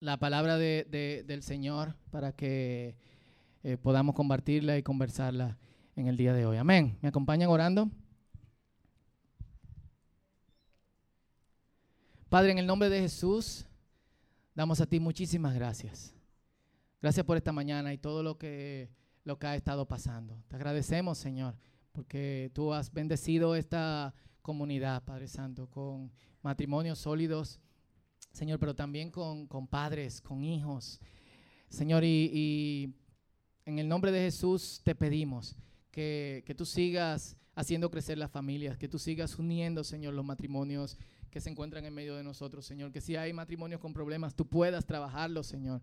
la 0.00 0.16
palabra 0.16 0.56
de, 0.56 1.24
del 1.26 1.42
Señor 1.42 1.94
para 2.10 2.32
que 2.32 2.96
eh, 3.62 3.76
podamos 3.76 4.14
compartirla 4.14 4.78
y 4.78 4.82
conversarla 4.82 5.58
en 5.94 6.08
el 6.08 6.16
día 6.16 6.32
de 6.32 6.46
hoy. 6.46 6.56
Amén. 6.56 6.98
¿Me 7.02 7.08
acompañan 7.10 7.50
orando? 7.50 7.90
Padre, 12.30 12.52
en 12.52 12.58
el 12.58 12.66
nombre 12.66 12.88
de 12.88 13.00
Jesús, 13.00 13.66
damos 14.54 14.80
a 14.80 14.86
ti 14.86 14.98
muchísimas 15.00 15.54
gracias. 15.54 16.14
Gracias 17.02 17.26
por 17.26 17.36
esta 17.36 17.52
mañana 17.52 17.92
y 17.92 17.98
todo 17.98 18.22
lo 18.22 18.38
que, 18.38 18.88
lo 19.24 19.38
que 19.38 19.48
ha 19.48 19.56
estado 19.56 19.86
pasando. 19.86 20.42
Te 20.48 20.56
agradecemos, 20.56 21.18
Señor, 21.18 21.56
porque 21.92 22.50
tú 22.54 22.72
has 22.72 22.90
bendecido 22.90 23.54
esta 23.54 24.14
comunidad, 24.40 25.02
Padre 25.04 25.28
Santo, 25.28 25.68
con 25.68 26.10
matrimonios 26.40 26.98
sólidos, 26.98 27.60
Señor, 28.32 28.58
pero 28.58 28.74
también 28.74 29.10
con, 29.10 29.46
padres, 29.68 30.20
con 30.20 30.44
hijos. 30.44 31.00
Señor, 31.68 32.04
y, 32.04 32.94
en 33.64 33.78
el 33.78 33.88
nombre 33.88 34.12
de 34.12 34.20
Jesús 34.20 34.80
te 34.84 34.94
pedimos 34.94 35.56
que, 35.90 36.42
que 36.46 36.54
tú 36.54 36.64
sigas 36.64 37.36
haciendo 37.54 37.90
crecer 37.90 38.18
las 38.18 38.30
familias, 38.30 38.78
que 38.78 38.88
tú 38.88 38.98
sigas 38.98 39.38
uniendo, 39.38 39.84
Señor, 39.84 40.14
los 40.14 40.24
matrimonios 40.24 40.96
que 41.30 41.40
se 41.40 41.50
encuentran 41.50 41.84
en 41.84 41.94
medio 41.94 42.16
de 42.16 42.24
nosotros, 42.24 42.66
Señor. 42.66 42.92
Que 42.92 43.00
si 43.00 43.16
hay 43.16 43.32
matrimonios 43.32 43.80
con 43.80 43.92
problemas, 43.92 44.34
tú 44.34 44.46
puedas 44.46 44.84
trabajarlos, 44.86 45.46
Señor, 45.46 45.80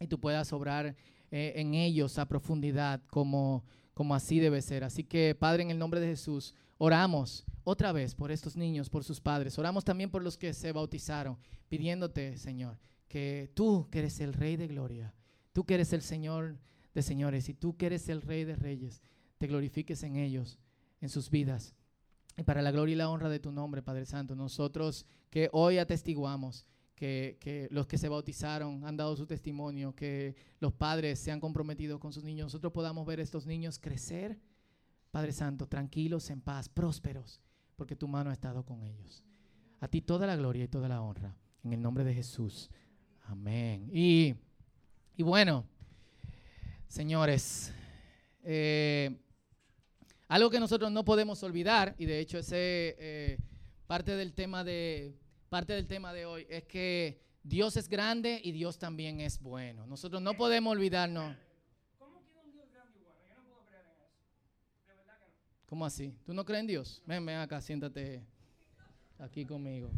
y 0.00 0.06
tú 0.06 0.18
puedas 0.18 0.52
obrar 0.52 0.96
eh, 1.30 1.52
en 1.56 1.74
ellos 1.74 2.18
a 2.18 2.26
profundidad 2.26 3.00
como, 3.08 3.64
como 3.94 4.14
así 4.14 4.40
debe 4.40 4.60
ser. 4.60 4.84
Así 4.84 5.04
que, 5.04 5.34
Padre, 5.34 5.62
en 5.62 5.70
el 5.70 5.78
nombre 5.78 6.00
de 6.00 6.08
Jesús, 6.08 6.54
oramos 6.78 7.44
otra 7.64 7.92
vez 7.92 8.14
por 8.14 8.30
estos 8.30 8.56
niños, 8.56 8.90
por 8.90 9.04
sus 9.04 9.20
padres. 9.20 9.58
Oramos 9.58 9.84
también 9.84 10.10
por 10.10 10.22
los 10.22 10.36
que 10.36 10.52
se 10.52 10.72
bautizaron, 10.72 11.38
pidiéndote, 11.68 12.36
Señor, 12.36 12.78
que 13.08 13.50
tú 13.54 13.88
que 13.90 14.00
eres 14.00 14.20
el 14.20 14.32
Rey 14.32 14.56
de 14.56 14.68
Gloria, 14.68 15.14
tú 15.52 15.64
que 15.64 15.74
eres 15.74 15.92
el 15.92 16.02
Señor 16.02 16.58
de 16.94 17.02
señores 17.02 17.48
y 17.48 17.54
tú 17.54 17.76
que 17.76 17.86
eres 17.86 18.08
el 18.08 18.22
Rey 18.22 18.44
de 18.44 18.56
Reyes, 18.56 19.02
te 19.38 19.46
glorifiques 19.46 20.02
en 20.02 20.16
ellos, 20.16 20.58
en 21.00 21.08
sus 21.08 21.30
vidas. 21.30 21.74
Y 22.36 22.42
para 22.42 22.62
la 22.62 22.70
gloria 22.70 22.94
y 22.94 22.96
la 22.96 23.08
honra 23.08 23.28
de 23.28 23.40
tu 23.40 23.52
nombre, 23.52 23.82
Padre 23.82 24.06
Santo, 24.06 24.34
nosotros 24.34 25.06
que 25.30 25.48
hoy 25.52 25.78
atestiguamos 25.78 26.66
que, 26.94 27.38
que, 27.40 27.68
los 27.70 27.86
que 27.86 27.98
se 27.98 28.08
bautizaron 28.08 28.84
han 28.84 28.96
dado 28.96 29.16
su 29.16 29.26
testimonio, 29.26 29.94
que 29.94 30.36
los 30.60 30.72
padres 30.72 31.18
se 31.18 31.30
han 31.30 31.40
comprometido 31.40 31.98
con 31.98 32.12
sus 32.12 32.24
niños, 32.24 32.46
nosotros 32.46 32.72
podamos 32.72 33.06
ver 33.06 33.20
estos 33.20 33.46
niños 33.46 33.78
crecer, 33.78 34.38
Padre 35.12 35.32
Santo, 35.32 35.68
tranquilos, 35.68 36.28
en 36.30 36.40
paz, 36.40 36.68
prósperos 36.68 37.40
porque 37.82 37.96
tu 37.96 38.06
mano 38.06 38.30
ha 38.30 38.32
estado 38.32 38.64
con 38.64 38.84
ellos. 38.84 39.24
A 39.80 39.88
ti 39.88 40.00
toda 40.00 40.24
la 40.24 40.36
gloria 40.36 40.62
y 40.62 40.68
toda 40.68 40.88
la 40.88 41.00
honra. 41.00 41.34
En 41.64 41.72
el 41.72 41.82
nombre 41.82 42.04
de 42.04 42.14
Jesús. 42.14 42.70
Amén. 43.24 43.90
Y, 43.92 44.34
bueno, 45.18 45.64
señores, 46.86 47.72
eh, 48.44 49.18
algo 50.28 50.48
que 50.48 50.60
nosotros 50.60 50.92
no 50.92 51.04
podemos 51.04 51.42
olvidar, 51.42 51.96
y 51.98 52.06
de 52.06 52.20
hecho 52.20 52.38
ese 52.38 52.94
eh, 53.00 53.38
parte 53.88 54.14
del 54.14 54.32
tema 54.32 54.62
de 54.62 55.16
parte 55.48 55.72
del 55.72 55.88
tema 55.88 56.12
de 56.12 56.24
hoy, 56.24 56.46
es 56.48 56.62
que 56.62 57.20
Dios 57.42 57.76
es 57.76 57.88
grande 57.88 58.40
y 58.44 58.52
Dios 58.52 58.78
también 58.78 59.20
es 59.20 59.40
bueno. 59.40 59.86
Nosotros 59.86 60.22
no 60.22 60.34
podemos 60.34 60.72
olvidarnos. 60.72 61.36
¿Cómo 65.72 65.86
así? 65.86 66.14
¿Tú 66.26 66.34
no 66.34 66.44
crees 66.44 66.60
en 66.60 66.66
Dios? 66.66 67.02
Ven, 67.06 67.24
ven 67.24 67.38
acá, 67.38 67.58
siéntate 67.62 68.22
aquí 69.18 69.46
conmigo. 69.46 69.88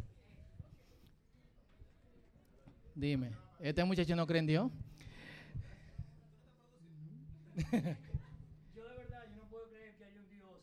Dime, 2.95 3.33
¿este 3.59 3.83
muchacho 3.83 4.15
no 4.15 4.25
cree 4.25 4.39
en 4.39 4.47
Dios? 4.47 4.71
yo 7.57 8.85
de 8.85 8.97
verdad, 8.99 9.25
yo 9.29 9.35
no 9.35 9.49
puedo 9.51 9.69
creer 9.69 9.97
que 9.97 10.05
haya 10.05 10.21
un 10.21 10.31
Dios 10.31 10.63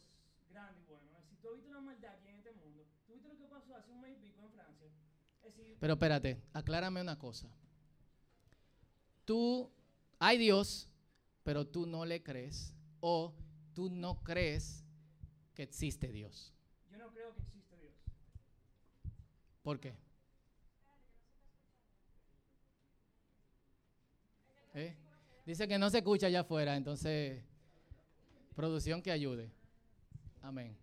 grande 0.49 0.79
y 0.79 0.85
bueno. 0.85 1.09
Si 1.29 1.35
tú 1.41 1.49
has 1.49 1.55
visto 1.57 1.73
la 1.73 1.81
maldad 1.81 2.13
aquí 2.13 2.29
en 2.29 2.37
este 2.37 2.53
mundo, 2.53 2.87
tú 3.05 3.13
viste 3.13 3.27
lo 3.27 3.37
que 3.37 3.47
pasó 3.47 3.75
hace 3.75 3.91
un 3.91 3.99
mes 3.99 4.17
y 4.17 4.21
pico 4.21 4.39
en 4.45 4.51
Francia. 4.53 4.87
Pero 5.77 5.93
espérate, 5.93 6.41
aclárame 6.53 7.01
una 7.01 7.19
cosa. 7.19 7.49
Tú, 9.25 9.69
hay 10.19 10.37
Dios, 10.37 10.87
pero 11.43 11.67
tú 11.67 11.85
no 11.85 12.05
le 12.05 12.23
crees 12.23 12.73
o 13.01 13.33
tú 13.73 13.89
no 13.89 14.23
crees 14.23 14.80
que 15.61 15.65
existe 15.65 16.11
Dios. 16.11 16.51
Yo 16.91 16.97
no 16.97 17.11
creo 17.11 17.35
que 17.35 17.41
existe 17.43 17.77
Dios. 17.77 17.93
¿Por 19.61 19.79
qué? 19.79 19.93
¿Eh? 24.73 24.95
Dice 25.45 25.67
que 25.67 25.77
no 25.77 25.91
se 25.91 25.99
escucha 25.99 26.25
allá 26.25 26.39
afuera, 26.39 26.75
entonces, 26.75 27.43
producción 28.55 29.03
que 29.03 29.11
ayude. 29.11 29.51
Amén. 30.41 30.75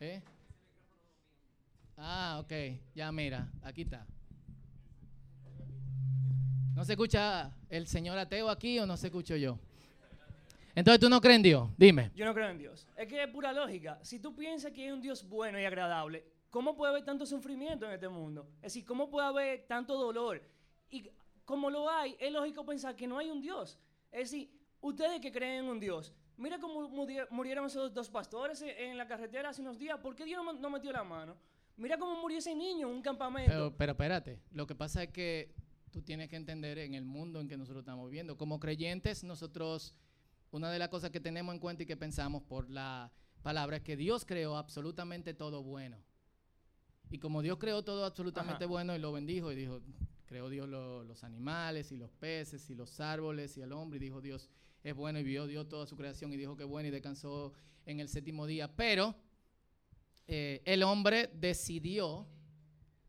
¿Eh? 0.00 0.20
Ah, 1.96 2.40
ok, 2.42 2.52
ya 2.92 3.12
mira, 3.12 3.52
aquí 3.62 3.82
está. 3.82 4.04
¿No 6.74 6.84
se 6.84 6.94
escucha 6.94 7.56
el 7.68 7.86
señor 7.86 8.18
ateo 8.18 8.50
aquí 8.50 8.80
o 8.80 8.86
no 8.86 8.96
se 8.96 9.06
escucho 9.06 9.36
yo? 9.36 9.60
Entonces 10.80 10.98
tú 10.98 11.10
no 11.10 11.20
crees 11.20 11.36
en 11.36 11.42
Dios, 11.42 11.68
dime. 11.76 12.10
Yo 12.14 12.24
no 12.24 12.32
creo 12.32 12.48
en 12.48 12.56
Dios. 12.56 12.88
Es 12.96 13.06
que 13.06 13.22
es 13.22 13.28
pura 13.28 13.52
lógica. 13.52 13.98
Si 14.02 14.18
tú 14.18 14.34
piensas 14.34 14.72
que 14.72 14.84
hay 14.84 14.90
un 14.90 15.02
Dios 15.02 15.28
bueno 15.28 15.60
y 15.60 15.64
agradable, 15.66 16.24
¿cómo 16.48 16.74
puede 16.74 16.92
haber 16.92 17.04
tanto 17.04 17.26
sufrimiento 17.26 17.84
en 17.84 17.92
este 17.92 18.08
mundo? 18.08 18.48
Es 18.56 18.72
decir, 18.72 18.86
¿cómo 18.86 19.10
puede 19.10 19.26
haber 19.26 19.66
tanto 19.66 19.98
dolor? 19.98 20.42
Y 20.88 21.10
como 21.44 21.68
lo 21.68 21.90
hay, 21.90 22.16
es 22.18 22.32
lógico 22.32 22.64
pensar 22.64 22.96
que 22.96 23.06
no 23.06 23.18
hay 23.18 23.30
un 23.30 23.42
Dios. 23.42 23.78
Es 24.10 24.30
decir, 24.30 24.50
ustedes 24.80 25.20
que 25.20 25.30
creen 25.30 25.64
en 25.64 25.70
un 25.70 25.78
Dios, 25.78 26.14
mira 26.38 26.58
cómo 26.58 26.88
murieron 27.30 27.66
esos 27.66 27.92
dos 27.92 28.08
pastores 28.08 28.62
en 28.62 28.96
la 28.96 29.06
carretera 29.06 29.50
hace 29.50 29.60
unos 29.60 29.78
días. 29.78 29.98
¿Por 29.98 30.16
qué 30.16 30.24
Dios 30.24 30.42
no 30.58 30.70
metió 30.70 30.90
la 30.92 31.04
mano? 31.04 31.36
Mira 31.76 31.98
cómo 31.98 32.18
murió 32.22 32.38
ese 32.38 32.54
niño 32.54 32.88
en 32.88 32.94
un 32.94 33.02
campamento. 33.02 33.52
Pero, 33.52 33.76
pero 33.76 33.92
espérate, 33.92 34.40
lo 34.52 34.66
que 34.66 34.74
pasa 34.74 35.02
es 35.02 35.10
que 35.10 35.54
tú 35.90 36.00
tienes 36.00 36.30
que 36.30 36.36
entender 36.36 36.78
en 36.78 36.94
el 36.94 37.04
mundo 37.04 37.38
en 37.38 37.48
que 37.48 37.58
nosotros 37.58 37.82
estamos 37.82 38.08
viviendo. 38.08 38.38
Como 38.38 38.58
creyentes, 38.58 39.24
nosotros 39.24 39.94
una 40.50 40.70
de 40.70 40.78
las 40.78 40.88
cosas 40.88 41.10
que 41.10 41.20
tenemos 41.20 41.54
en 41.54 41.60
cuenta 41.60 41.82
y 41.82 41.86
que 41.86 41.96
pensamos 41.96 42.42
por 42.42 42.70
la 42.70 43.12
palabra 43.42 43.76
es 43.76 43.82
que 43.82 43.96
Dios 43.96 44.24
creó 44.24 44.56
absolutamente 44.56 45.34
todo 45.34 45.62
bueno. 45.62 45.96
Y 47.10 47.18
como 47.18 47.42
Dios 47.42 47.58
creó 47.58 47.82
todo 47.82 48.04
absolutamente 48.04 48.66
bueno 48.66 48.94
y 48.94 48.98
lo 48.98 49.12
bendijo 49.12 49.50
y 49.50 49.56
dijo, 49.56 49.80
creó 50.26 50.48
Dios 50.48 50.68
los 50.68 51.24
animales 51.24 51.90
y 51.90 51.96
los 51.96 52.12
peces 52.12 52.70
y 52.70 52.74
los 52.74 53.00
árboles 53.00 53.56
y 53.56 53.62
el 53.62 53.72
hombre 53.72 53.96
y 53.96 54.00
dijo 54.00 54.20
Dios 54.20 54.48
es 54.82 54.94
bueno 54.94 55.18
y 55.18 55.24
vio 55.24 55.46
Dios 55.46 55.68
toda 55.68 55.86
su 55.86 55.96
creación 55.96 56.32
y 56.32 56.36
dijo 56.36 56.56
que 56.56 56.64
bueno 56.64 56.88
y 56.88 56.90
descansó 56.90 57.52
en 57.84 58.00
el 58.00 58.08
séptimo 58.08 58.46
día. 58.46 58.74
Pero 58.76 59.14
eh, 60.26 60.62
el 60.64 60.82
hombre 60.82 61.30
decidió 61.34 62.28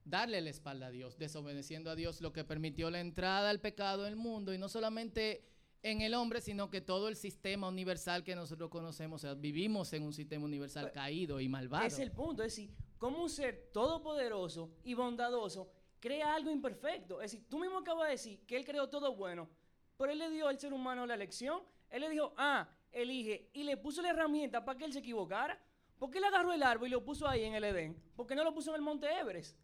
darle 0.03 0.41
la 0.41 0.49
espalda 0.49 0.87
a 0.87 0.91
Dios, 0.91 1.17
desobedeciendo 1.17 1.91
a 1.91 1.95
Dios, 1.95 2.21
lo 2.21 2.33
que 2.33 2.43
permitió 2.43 2.89
la 2.89 2.99
entrada 2.99 3.49
al 3.49 3.61
pecado 3.61 4.05
en 4.05 4.13
el 4.13 4.17
mundo 4.17 4.53
y 4.53 4.57
no 4.57 4.67
solamente 4.67 5.50
en 5.83 6.01
el 6.01 6.13
hombre, 6.13 6.41
sino 6.41 6.69
que 6.69 6.81
todo 6.81 7.07
el 7.07 7.15
sistema 7.15 7.67
universal 7.67 8.23
que 8.23 8.35
nosotros 8.35 8.69
conocemos, 8.69 9.23
o 9.23 9.27
sea, 9.27 9.33
vivimos 9.33 9.91
en 9.93 10.03
un 10.03 10.13
sistema 10.13 10.45
universal 10.45 10.91
caído 10.91 11.39
y 11.39 11.49
malvado. 11.49 11.85
Es 11.85 11.99
el 11.99 12.11
punto, 12.11 12.43
es 12.43 12.55
decir, 12.55 12.71
como 12.97 13.23
un 13.23 13.29
ser 13.29 13.69
todopoderoso 13.73 14.71
y 14.83 14.93
bondadoso 14.93 15.71
crea 15.99 16.35
algo 16.35 16.51
imperfecto. 16.51 17.21
Es 17.21 17.31
decir, 17.31 17.47
tú 17.49 17.59
mismo 17.59 17.79
acabas 17.79 18.05
de 18.07 18.11
decir 18.11 18.39
que 18.45 18.57
él 18.57 18.65
creó 18.65 18.89
todo 18.89 19.15
bueno, 19.15 19.49
pero 19.97 20.11
él 20.11 20.19
le 20.19 20.29
dio 20.29 20.47
al 20.47 20.59
ser 20.59 20.73
humano 20.73 21.05
la 21.05 21.15
elección. 21.15 21.61
Él 21.89 22.01
le 22.01 22.09
dijo, 22.09 22.33
ah, 22.37 22.67
elige, 22.91 23.49
y 23.53 23.63
le 23.63 23.77
puso 23.77 24.01
la 24.01 24.09
herramienta 24.09 24.63
para 24.63 24.77
que 24.77 24.85
él 24.85 24.93
se 24.93 24.99
equivocara. 24.99 25.59
¿Por 25.97 26.09
qué 26.09 26.19
le 26.19 26.27
agarró 26.27 26.51
el 26.53 26.63
árbol 26.63 26.87
y 26.87 26.91
lo 26.91 27.03
puso 27.03 27.27
ahí 27.27 27.43
en 27.43 27.53
el 27.53 27.63
Edén? 27.63 27.95
¿Por 28.15 28.25
qué 28.25 28.33
no 28.33 28.43
lo 28.43 28.53
puso 28.53 28.71
en 28.71 28.77
el 28.77 28.81
Monte 28.81 29.07
Everest? 29.07 29.55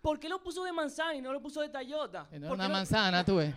¿Por 0.00 0.18
qué 0.18 0.28
lo 0.28 0.42
puso 0.42 0.64
de 0.64 0.72
manzana 0.72 1.14
y 1.14 1.22
no 1.22 1.32
lo 1.32 1.40
puso 1.40 1.62
de 1.62 1.68
Tayota? 1.70 2.28
No 2.32 2.52
una 2.52 2.68
manzana, 2.68 3.24
tú 3.24 3.36
ves. 3.36 3.54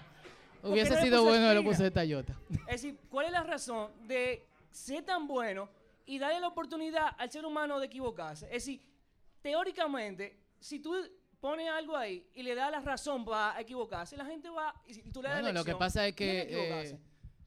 Hubiese 0.63 1.00
sido 1.01 1.24
bueno 1.24 1.50
que 1.50 1.56
lo 1.56 1.63
puse 1.63 1.83
de 1.83 1.92
Toyota. 1.92 2.39
Es 2.68 2.81
decir, 2.81 3.00
¿cuál 3.09 3.27
es 3.27 3.31
la 3.31 3.44
razón 3.44 3.92
de 4.07 4.45
ser 4.71 5.04
tan 5.04 5.27
bueno 5.27 5.69
y 6.06 6.19
darle 6.19 6.39
la 6.39 6.48
oportunidad 6.48 7.15
al 7.18 7.31
ser 7.31 7.45
humano 7.45 7.80
de 7.80 7.86
equivocarse? 7.86 8.45
Es 8.48 8.65
decir, 8.65 8.81
teóricamente, 9.42 10.38
si 10.59 10.80
tú 10.80 10.95
pones 11.39 11.69
algo 11.69 11.95
ahí 11.95 12.27
y 12.33 12.44
le 12.44 12.56
das 12.56 12.71
la 12.71 12.81
razón 12.81 13.24
para 13.24 13.59
equivocarse, 13.59 14.18
la 14.18 14.25
gente 14.25 14.50
va 14.50 14.74
y 14.88 15.12
tú 15.12 15.21
le 15.21 15.30
das 15.30 15.42
bueno, 15.42 15.59
lo 15.59 15.65
que 15.65 15.75
pasa 15.75 16.07
es 16.07 16.15
que 16.15 16.48
eh, 16.50 17.00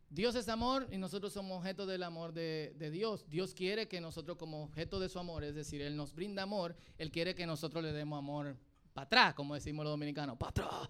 Dios 0.08 0.34
es 0.34 0.48
amor 0.48 0.88
y 0.90 0.98
nosotros 0.98 1.32
somos 1.32 1.58
objeto 1.58 1.86
del 1.86 2.02
amor 2.02 2.32
de, 2.32 2.74
Dios. 2.92 3.24
Dios 3.28 3.54
quiere 3.54 3.86
que 3.86 4.00
nosotros 4.00 4.36
como 4.36 4.64
objeto 4.64 4.98
de 4.98 5.08
su 5.08 5.18
amor, 5.18 5.44
es 5.44 5.54
decir, 5.54 5.80
Él 5.82 5.96
nos 5.96 6.14
brinda 6.14 6.42
amor, 6.42 6.76
Él 6.98 7.12
quiere 7.12 7.34
que 7.34 7.46
nosotros 7.46 7.82
le 7.82 7.92
demos 7.92 8.18
amor 8.18 8.56
para 8.92 9.04
atrás, 9.04 9.34
como 9.34 9.54
decimos 9.54 9.84
los 9.84 9.92
dominicanos, 9.92 10.36
para 10.36 10.50
atrás. 10.50 10.88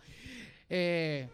Eh, 0.70 1.28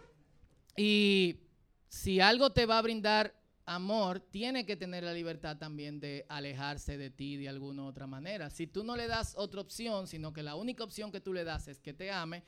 y 0.77 1.41
si 1.89 2.21
algo 2.21 2.51
te 2.51 2.67
va 2.67 2.79
a 2.79 2.83
brindar 2.83 3.35
amor 3.67 4.21
tiene 4.21 4.65
que 4.65 4.77
tener 4.77 5.03
la 5.03 5.13
libertad 5.13 5.59
también 5.59 5.99
de 5.99 6.25
alejarse 6.29 6.97
de 6.97 7.11
ti 7.11 7.37
de 7.37 7.49
alguna 7.49 7.85
otra 7.87 8.07
manera. 8.07 8.49
Si 8.49 8.67
tú 8.67 8.85
no 8.85 8.97
le 8.97 9.09
das 9.09 9.35
otra 9.37 9.61
opción, 9.61 10.07
sino 10.07 10.33
que 10.33 10.43
la 10.43 10.55
única 10.55 10.85
opción 10.85 11.11
que 11.11 11.21
tú 11.21 11.33
le 11.33 11.45
das 11.45 11.67
es 11.69 11.81
que 11.81 11.93
te 11.93 12.11
ame, 12.11 12.45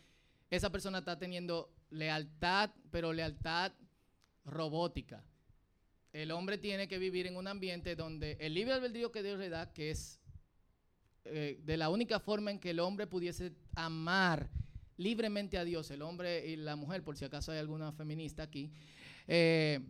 esa 0.48 0.70
persona 0.70 0.98
está 0.98 1.18
teniendo 1.18 1.74
lealtad, 1.90 2.70
pero 2.90 3.12
lealtad 3.12 3.72
robótica. 4.44 5.24
El 6.12 6.30
hombre 6.30 6.56
tiene 6.56 6.88
que 6.88 6.98
vivir 6.98 7.26
en 7.26 7.36
un 7.36 7.48
ambiente 7.48 7.96
donde 7.96 8.36
el 8.40 8.54
libre 8.54 8.74
albedrío 8.74 9.12
que 9.12 9.22
Dios 9.22 9.38
le 9.38 9.50
da, 9.50 9.72
que 9.72 9.90
es 9.90 10.20
eh, 11.24 11.60
de 11.62 11.76
la 11.76 11.90
única 11.90 12.20
forma 12.20 12.50
en 12.50 12.60
que 12.60 12.70
el 12.70 12.80
hombre 12.80 13.06
pudiese 13.06 13.52
amar 13.74 14.48
libremente 14.98 15.56
a 15.56 15.64
Dios, 15.64 15.90
el 15.90 16.02
hombre 16.02 16.46
y 16.46 16.56
la 16.56 16.76
mujer, 16.76 17.02
por 17.02 17.16
si 17.16 17.24
acaso 17.24 17.52
hay 17.52 17.58
alguna 17.58 17.92
feminista 17.92 18.42
aquí, 18.42 18.70
eh, 19.26 19.80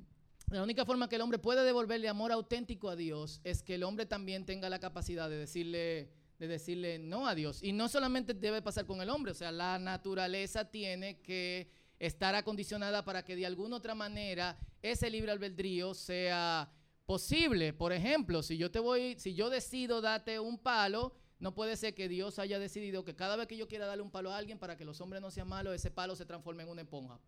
la 0.50 0.62
única 0.62 0.86
forma 0.86 1.08
que 1.08 1.16
el 1.16 1.22
hombre 1.22 1.38
puede 1.38 1.62
devolverle 1.64 2.08
amor 2.08 2.32
auténtico 2.32 2.88
a 2.88 2.96
Dios 2.96 3.40
es 3.44 3.62
que 3.62 3.74
el 3.74 3.82
hombre 3.82 4.06
también 4.06 4.46
tenga 4.46 4.70
la 4.70 4.78
capacidad 4.78 5.28
de 5.28 5.36
decirle, 5.36 6.10
de 6.38 6.48
decirle 6.48 6.98
no 6.98 7.26
a 7.26 7.34
Dios. 7.34 7.62
Y 7.62 7.72
no 7.72 7.88
solamente 7.88 8.32
debe 8.32 8.62
pasar 8.62 8.86
con 8.86 9.02
el 9.02 9.10
hombre, 9.10 9.32
o 9.32 9.34
sea, 9.34 9.52
la 9.52 9.78
naturaleza 9.78 10.70
tiene 10.70 11.20
que 11.20 11.70
estar 11.98 12.34
acondicionada 12.34 13.04
para 13.04 13.24
que 13.24 13.36
de 13.36 13.44
alguna 13.44 13.76
otra 13.76 13.94
manera 13.94 14.56
ese 14.80 15.10
libre 15.10 15.32
albedrío 15.32 15.92
sea 15.94 16.70
posible. 17.04 17.72
Por 17.72 17.92
ejemplo, 17.92 18.42
si 18.42 18.56
yo 18.56 18.70
te 18.70 18.78
voy, 18.78 19.18
si 19.18 19.34
yo 19.34 19.50
decido 19.50 20.00
darte 20.00 20.40
un 20.40 20.58
palo, 20.58 21.14
no 21.40 21.54
puede 21.54 21.76
ser 21.76 21.94
que 21.94 22.08
Dios 22.08 22.38
haya 22.38 22.58
decidido 22.58 23.04
que 23.04 23.14
cada 23.14 23.36
vez 23.36 23.46
que 23.46 23.56
yo 23.56 23.68
quiera 23.68 23.86
darle 23.86 24.02
un 24.02 24.10
palo 24.10 24.32
a 24.32 24.36
alguien 24.36 24.58
para 24.58 24.76
que 24.76 24.84
los 24.84 25.00
hombres 25.00 25.22
no 25.22 25.30
sean 25.30 25.48
malos, 25.48 25.74
ese 25.74 25.90
palo 25.90 26.16
se 26.16 26.24
transforme 26.24 26.64
en 26.64 26.68
una 26.68 26.82
esponja. 26.82 27.18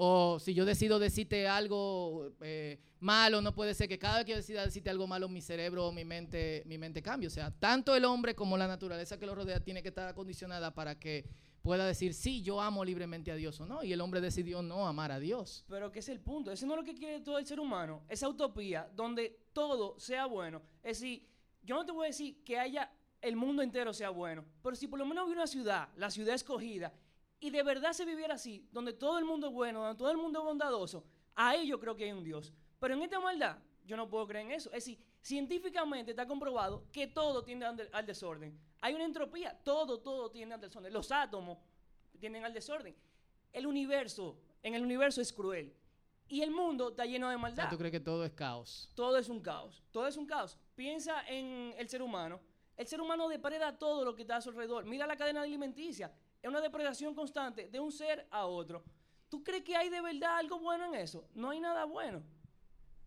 O 0.00 0.38
si 0.38 0.54
yo 0.54 0.64
decido 0.64 1.00
decirte 1.00 1.48
algo 1.48 2.30
eh, 2.40 2.78
malo, 3.00 3.42
no 3.42 3.52
puede 3.52 3.74
ser 3.74 3.88
que 3.88 3.98
cada 3.98 4.18
vez 4.18 4.26
que 4.26 4.30
yo 4.30 4.36
decida 4.36 4.64
decirte 4.64 4.90
algo 4.90 5.08
malo, 5.08 5.28
mi 5.28 5.42
cerebro 5.42 5.88
o 5.88 5.92
mi 5.92 6.04
mente, 6.04 6.62
mi 6.66 6.78
mente 6.78 7.02
cambie. 7.02 7.26
O 7.26 7.30
sea, 7.30 7.50
tanto 7.50 7.96
el 7.96 8.04
hombre 8.04 8.36
como 8.36 8.56
la 8.56 8.68
naturaleza 8.68 9.18
que 9.18 9.26
lo 9.26 9.34
rodea 9.34 9.58
tiene 9.58 9.82
que 9.82 9.88
estar 9.88 10.06
acondicionada 10.06 10.72
para 10.72 11.00
que 11.00 11.28
pueda 11.62 11.84
decir, 11.84 12.14
sí, 12.14 12.42
yo 12.42 12.60
amo 12.60 12.84
libremente 12.84 13.32
a 13.32 13.34
Dios 13.34 13.60
o 13.60 13.66
no. 13.66 13.82
Y 13.82 13.92
el 13.92 14.00
hombre 14.00 14.20
decidió 14.20 14.62
no 14.62 14.86
amar 14.86 15.10
a 15.10 15.18
Dios. 15.18 15.64
Pero 15.68 15.90
que 15.90 15.98
es 15.98 16.08
el 16.08 16.20
punto. 16.20 16.52
Ese 16.52 16.64
no 16.64 16.74
es 16.74 16.78
lo 16.78 16.84
que 16.84 16.94
quiere 16.94 17.18
todo 17.18 17.36
el 17.36 17.46
ser 17.46 17.58
humano. 17.58 18.04
Esa 18.08 18.28
utopía 18.28 18.88
donde 18.94 19.48
todo 19.52 19.98
sea 19.98 20.26
bueno. 20.26 20.62
Es 20.84 21.00
decir, 21.00 21.28
yo 21.64 21.74
no 21.74 21.84
te 21.84 21.90
voy 21.90 22.04
a 22.04 22.10
decir 22.10 22.44
que 22.44 22.56
haya 22.56 22.88
el 23.20 23.36
mundo 23.36 23.62
entero 23.62 23.92
sea 23.92 24.10
bueno. 24.10 24.44
Pero 24.62 24.76
si 24.76 24.86
por 24.86 24.98
lo 24.98 25.06
menos 25.06 25.24
hubiera 25.24 25.42
una 25.42 25.46
ciudad, 25.46 25.88
la 25.96 26.10
ciudad 26.10 26.34
escogida, 26.34 26.92
y 27.40 27.50
de 27.50 27.62
verdad 27.62 27.92
se 27.92 28.04
viviera 28.04 28.34
así, 28.34 28.68
donde 28.72 28.92
todo 28.92 29.18
el 29.18 29.24
mundo 29.24 29.48
es 29.48 29.52
bueno, 29.52 29.80
donde 29.80 29.98
todo 29.98 30.10
el 30.10 30.16
mundo 30.16 30.40
es 30.40 30.44
bondadoso, 30.44 31.04
ahí 31.34 31.66
yo 31.66 31.78
creo 31.78 31.94
que 31.94 32.04
hay 32.04 32.12
un 32.12 32.24
Dios. 32.24 32.52
Pero 32.80 32.94
en 32.94 33.02
esta 33.02 33.20
maldad, 33.20 33.58
yo 33.84 33.96
no 33.96 34.08
puedo 34.08 34.26
creer 34.26 34.46
en 34.46 34.52
eso. 34.52 34.68
Es 34.70 34.84
decir, 34.84 34.98
científicamente 35.22 36.12
está 36.12 36.26
comprobado 36.26 36.84
que 36.92 37.06
todo 37.06 37.42
tiende 37.42 37.66
al 37.66 38.06
desorden. 38.06 38.58
Hay 38.80 38.94
una 38.94 39.04
entropía, 39.04 39.58
todo, 39.64 40.00
todo 40.00 40.30
tiende 40.30 40.54
al 40.54 40.60
desorden. 40.60 40.92
Los 40.92 41.10
átomos 41.10 41.58
tienden 42.18 42.44
al 42.44 42.52
desorden. 42.52 42.94
El 43.52 43.66
universo, 43.66 44.38
en 44.62 44.74
el 44.74 44.82
universo 44.82 45.20
es 45.20 45.32
cruel. 45.32 45.74
Y 46.28 46.42
el 46.42 46.50
mundo 46.50 46.90
está 46.90 47.06
lleno 47.06 47.30
de 47.30 47.38
maldad. 47.38 47.70
¿Tú 47.70 47.78
crees 47.78 47.92
que 47.92 48.00
todo 48.00 48.24
es 48.24 48.32
caos? 48.32 48.90
Todo 48.94 49.16
es 49.16 49.28
un 49.30 49.40
caos. 49.40 49.82
Todo 49.90 50.06
es 50.06 50.16
un 50.16 50.26
caos. 50.26 50.58
Piensa 50.74 51.26
en 51.26 51.74
el 51.78 51.88
ser 51.88 52.02
humano. 52.02 52.40
El 52.78 52.86
ser 52.86 53.00
humano 53.00 53.28
depreda 53.28 53.76
todo 53.76 54.04
lo 54.04 54.14
que 54.14 54.22
está 54.22 54.36
a 54.36 54.40
su 54.40 54.48
alrededor. 54.48 54.86
Mira 54.86 55.06
la 55.06 55.16
cadena 55.16 55.42
alimenticia 55.42 56.10
es 56.42 56.48
una 56.48 56.60
depredación 56.60 57.14
constante 57.14 57.68
de 57.68 57.80
un 57.80 57.90
ser 57.90 58.26
a 58.30 58.46
otro. 58.46 58.84
¿Tú 59.28 59.42
crees 59.42 59.64
que 59.64 59.76
hay 59.76 59.88
de 59.90 60.00
verdad 60.00 60.38
algo 60.38 60.58
bueno 60.58 60.86
en 60.86 60.94
eso? 60.94 61.28
No 61.34 61.50
hay 61.50 61.60
nada 61.60 61.84
bueno. 61.84 62.22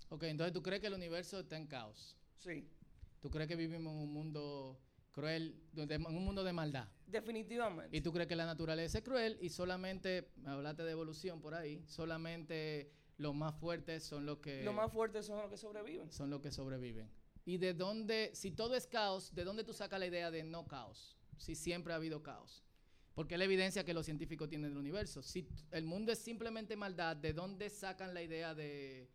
Ok, 0.09 0.23
entonces 0.23 0.53
tú 0.53 0.61
crees 0.61 0.81
que 0.81 0.87
el 0.87 0.93
universo 0.93 1.39
está 1.39 1.57
en 1.57 1.67
caos. 1.67 2.17
Sí. 2.37 2.67
¿Tú 3.19 3.29
crees 3.29 3.47
que 3.47 3.55
vivimos 3.55 3.93
en 3.93 3.99
un 4.01 4.13
mundo 4.13 4.79
cruel, 5.11 5.63
en 5.75 6.05
un 6.05 6.25
mundo 6.25 6.43
de 6.43 6.53
maldad? 6.53 6.87
Definitivamente. 7.07 7.95
¿Y 7.95 8.01
tú 8.01 8.11
crees 8.11 8.27
que 8.27 8.35
la 8.35 8.45
naturaleza 8.45 8.97
es 8.97 9.03
cruel 9.03 9.37
y 9.41 9.49
solamente, 9.49 10.31
me 10.35 10.51
hablaste 10.51 10.83
de 10.83 10.91
evolución 10.91 11.41
por 11.41 11.53
ahí, 11.53 11.83
solamente 11.87 12.91
los 13.17 13.33
más 13.33 13.55
fuertes 13.55 14.03
son 14.03 14.25
los 14.25 14.39
que... 14.39 14.63
Los 14.63 14.75
más 14.75 14.91
fuertes 14.91 15.25
son 15.25 15.37
los 15.39 15.49
que 15.49 15.57
sobreviven. 15.57 16.11
Son 16.11 16.29
los 16.29 16.41
que 16.41 16.51
sobreviven. 16.51 17.09
¿Y 17.45 17.57
de 17.57 17.73
dónde, 17.73 18.31
si 18.33 18.51
todo 18.51 18.75
es 18.75 18.87
caos, 18.87 19.33
de 19.33 19.43
dónde 19.43 19.63
tú 19.63 19.73
sacas 19.73 19.99
la 19.99 20.05
idea 20.05 20.29
de 20.29 20.43
no 20.43 20.67
caos? 20.67 21.17
Si 21.37 21.55
siempre 21.55 21.93
ha 21.93 21.95
habido 21.95 22.21
caos. 22.21 22.63
Porque 23.13 23.35
es 23.35 23.39
la 23.39 23.45
evidencia 23.45 23.83
que 23.83 23.93
los 23.93 24.05
científicos 24.05 24.47
tienen 24.47 24.69
del 24.69 24.77
universo. 24.77 25.21
Si 25.21 25.47
el 25.71 25.85
mundo 25.85 26.11
es 26.11 26.19
simplemente 26.19 26.75
maldad, 26.75 27.17
¿de 27.17 27.33
dónde 27.33 27.69
sacan 27.69 28.13
la 28.13 28.21
idea 28.21 28.53
de, 28.53 29.09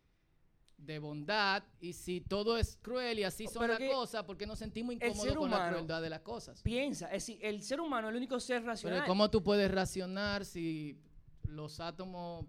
bondad? 1.01 1.63
Y 1.79 1.93
si 1.93 2.21
todo 2.21 2.57
es 2.57 2.77
cruel 2.81 3.19
y 3.19 3.23
así 3.23 3.47
son 3.47 3.67
las 3.67 3.79
cosas, 3.79 4.23
¿por 4.23 4.37
qué 4.37 4.45
nos 4.45 4.59
sentimos 4.59 4.93
incómodos 4.93 5.35
con 5.35 5.49
la 5.49 5.69
crueldad 5.69 6.01
de 6.01 6.09
las 6.09 6.21
cosas? 6.21 6.61
Piensa, 6.61 7.07
es 7.07 7.25
decir, 7.25 7.39
el 7.41 7.63
ser 7.63 7.81
humano 7.81 8.07
es 8.07 8.11
el 8.11 8.17
único 8.17 8.39
ser 8.39 8.63
racional. 8.63 8.99
Pero 8.99 9.07
¿cómo 9.07 9.31
tú 9.31 9.41
puedes 9.41 9.71
racionar 9.71 10.45
si 10.45 11.01
los 11.43 11.79
átomos 11.79 12.45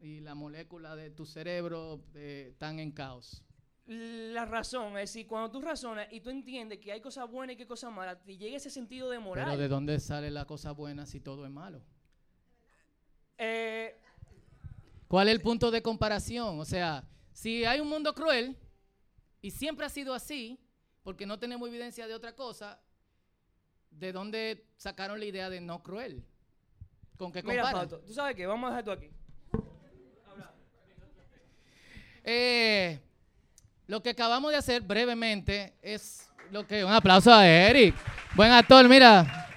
y 0.00 0.20
la 0.20 0.34
molécula 0.34 0.96
de 0.96 1.10
tu 1.10 1.26
cerebro 1.26 2.02
eh, 2.14 2.48
están 2.50 2.78
en 2.78 2.92
caos? 2.92 3.42
La 3.88 4.44
razón. 4.44 4.98
Es 4.98 5.12
decir, 5.12 5.26
cuando 5.26 5.50
tú 5.50 5.60
razonas 5.60 6.06
y 6.10 6.20
tú 6.20 6.30
entiendes 6.30 6.78
que 6.78 6.92
hay 6.92 7.00
cosas 7.00 7.28
buenas 7.30 7.54
y 7.54 7.56
que 7.56 7.66
cosas 7.66 7.90
malas, 7.90 8.22
te 8.22 8.36
llega 8.36 8.56
ese 8.56 8.70
sentido 8.70 9.08
de 9.08 9.18
moral. 9.18 9.46
Pero 9.46 9.58
¿de 9.58 9.68
dónde 9.68 9.98
sale 9.98 10.30
la 10.30 10.44
cosa 10.44 10.72
buena 10.72 11.06
si 11.06 11.20
todo 11.20 11.46
es 11.46 11.50
malo? 11.50 11.80
Eh, 13.38 13.98
¿Cuál 15.08 15.28
es 15.28 15.34
el 15.34 15.40
punto 15.40 15.70
de 15.70 15.80
comparación? 15.80 16.60
O 16.60 16.64
sea, 16.66 17.08
si 17.32 17.64
hay 17.64 17.80
un 17.80 17.88
mundo 17.88 18.14
cruel 18.14 18.58
y 19.40 19.50
siempre 19.50 19.86
ha 19.86 19.88
sido 19.88 20.12
así, 20.12 20.60
porque 21.02 21.24
no 21.24 21.38
tenemos 21.38 21.66
evidencia 21.66 22.06
de 22.06 22.14
otra 22.14 22.34
cosa, 22.34 22.78
¿de 23.90 24.12
dónde 24.12 24.66
sacaron 24.76 25.18
la 25.18 25.24
idea 25.24 25.48
de 25.48 25.62
no 25.62 25.82
cruel? 25.82 26.22
¿Con 27.16 27.32
qué 27.32 27.42
comparan? 27.42 27.86
Mira, 27.86 28.04
tú 28.04 28.12
sabes 28.12 28.36
qué, 28.36 28.46
vamos 28.46 28.70
a 28.70 28.76
dejar 28.76 28.80
esto 28.80 28.92
aquí. 28.92 29.10
Eh, 32.22 33.00
lo 33.88 34.02
que 34.02 34.10
acabamos 34.10 34.52
de 34.52 34.58
hacer 34.58 34.82
brevemente 34.82 35.74
es 35.82 36.28
lo 36.52 36.66
que... 36.66 36.84
Un 36.84 36.92
aplauso 36.92 37.32
a 37.32 37.46
Eric. 37.48 37.94
Buen 38.36 38.52
actor, 38.52 38.86
mira. 38.86 39.48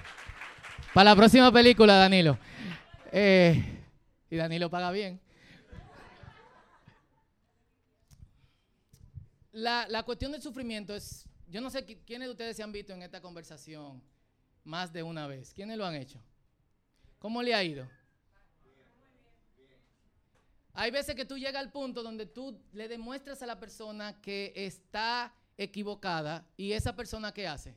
Para 0.94 1.10
la 1.10 1.16
próxima 1.16 1.52
película, 1.52 1.96
Danilo. 1.96 2.38
Eh, 3.12 3.62
y 4.30 4.36
Danilo 4.36 4.70
paga 4.70 4.90
bien. 4.90 5.20
La, 9.52 9.86
la, 9.88 10.02
cuestión 10.02 10.32
del 10.32 10.40
sufrimiento 10.40 10.94
es, 10.96 11.26
yo 11.46 11.60
no 11.60 11.68
sé 11.68 11.84
quiénes 11.84 12.26
de 12.26 12.32
ustedes 12.32 12.56
se 12.56 12.62
han 12.62 12.72
visto 12.72 12.94
en 12.94 13.02
esta 13.02 13.20
conversación 13.20 14.02
más 14.64 14.94
de 14.94 15.02
una 15.02 15.26
vez. 15.26 15.52
¿Quiénes 15.52 15.76
lo 15.76 15.84
han 15.84 15.94
hecho? 15.94 16.18
¿Cómo 17.18 17.42
le 17.42 17.54
ha 17.54 17.62
ido? 17.62 17.86
Hay 20.74 20.90
veces 20.90 21.14
que 21.14 21.24
tú 21.24 21.36
llegas 21.36 21.56
al 21.56 21.70
punto 21.70 22.02
donde 22.02 22.24
tú 22.26 22.58
le 22.72 22.88
demuestras 22.88 23.42
a 23.42 23.46
la 23.46 23.60
persona 23.60 24.20
que 24.22 24.52
está 24.56 25.34
equivocada 25.58 26.46
y 26.56 26.72
esa 26.72 26.96
persona 26.96 27.32
¿qué 27.32 27.46
hace? 27.46 27.74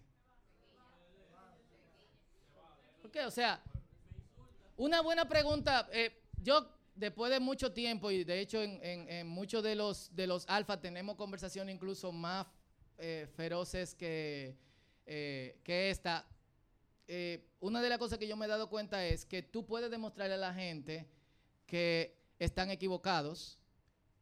¿Por 3.01 3.11
qué? 3.11 3.25
O 3.25 3.31
sea, 3.31 3.61
una 4.77 5.01
buena 5.01 5.27
pregunta, 5.27 5.89
eh, 5.91 6.21
yo 6.41 6.69
después 6.95 7.31
de 7.31 7.41
mucho 7.41 7.73
tiempo 7.73 8.11
y 8.11 8.23
de 8.23 8.39
hecho 8.39 8.61
en, 8.63 9.27
muchos 9.27 9.61
de 9.61 9.75
los, 9.75 10.15
de 10.15 10.27
los 10.27 10.47
alfa 10.47 10.79
tenemos 10.79 11.17
conversaciones 11.17 11.75
incluso 11.75 12.13
más 12.13 12.47
eh, 12.97 13.27
feroces 13.35 13.93
que, 13.93 14.55
eh, 15.05 15.59
que 15.63 15.89
esta, 15.89 16.25
una 17.59 17.81
de 17.81 17.89
las 17.89 17.97
cosas 17.99 18.17
que 18.17 18.27
yo 18.27 18.37
me 18.37 18.45
he 18.45 18.49
dado 18.49 18.69
cuenta 18.69 19.05
es 19.05 19.25
que 19.25 19.43
tú 19.43 19.65
puedes 19.65 19.91
demostrarle 19.91 20.35
a 20.35 20.37
la 20.37 20.53
gente 20.53 21.05
que 21.67 22.24
están 22.39 22.69
equivocados, 22.71 23.59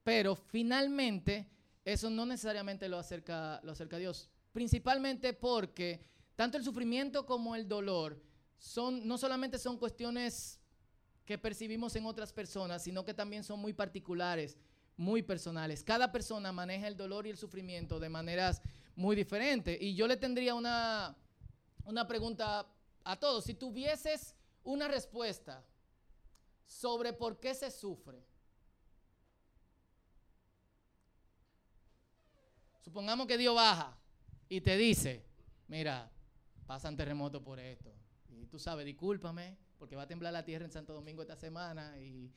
pero 0.04 0.36
finalmente 0.36 1.50
eso 1.86 2.10
no 2.10 2.26
necesariamente 2.26 2.88
lo 2.88 2.98
acerca, 2.98 3.60
lo 3.64 3.72
acerca 3.72 3.96
a 3.98 4.00
Dios. 4.00 4.30
Principalmente 4.52 5.34
porque 5.34 6.02
tanto 6.36 6.58
el 6.58 6.64
sufrimiento 6.64 7.26
como 7.26 7.56
el 7.56 7.68
dolor 7.68 8.22
son, 8.58 9.08
no 9.08 9.18
solamente 9.18 9.58
son 9.58 9.78
cuestiones 9.78 10.60
que 11.26 11.38
percibimos 11.38 11.96
en 11.96 12.06
otras 12.06 12.34
personas, 12.34 12.84
sino 12.84 13.04
que 13.06 13.14
también 13.14 13.44
son 13.44 13.60
muy 13.60 13.74
particulares, 13.74 14.58
muy 14.98 15.22
personales. 15.22 15.84
Cada 15.84 16.12
persona 16.12 16.52
maneja 16.52 16.88
el 16.88 16.98
dolor 16.98 17.26
y 17.26 17.30
el 17.30 17.38
sufrimiento 17.38 18.00
de 18.00 18.10
maneras 18.10 18.62
muy 18.96 19.16
diferentes. 19.16 19.82
Y 19.82 19.96
yo 19.96 20.08
le 20.08 20.18
tendría 20.18 20.54
una, 20.54 21.16
una 21.86 22.08
pregunta 22.08 22.68
a 23.04 23.20
todos. 23.20 23.46
Si 23.46 23.54
tuvieses 23.54 24.36
una 24.64 24.88
respuesta 24.88 25.66
sobre 26.74 27.14
por 27.14 27.40
qué 27.40 27.54
se 27.54 27.70
sufre. 27.70 28.26
Supongamos 32.82 33.28
que 33.28 33.38
Dios 33.38 33.56
baja 33.56 33.96
y 34.50 34.60
te 34.60 34.76
dice, 34.76 35.24
mira, 35.68 36.12
pasan 36.66 36.98
terremotos 36.98 37.42
por 37.42 37.60
esto. 37.60 37.94
Y 38.28 38.48
tú 38.48 38.60
sabes, 38.60 38.86
discúlpame, 38.86 39.56
porque 39.78 39.96
va 39.96 40.04
a 40.04 40.08
temblar 40.08 40.34
la 40.34 40.44
tierra 40.44 40.66
en 40.66 40.72
Santo 40.72 40.94
Domingo 40.94 41.22
esta 41.22 41.36
semana 41.36 41.98
y, 42.00 42.34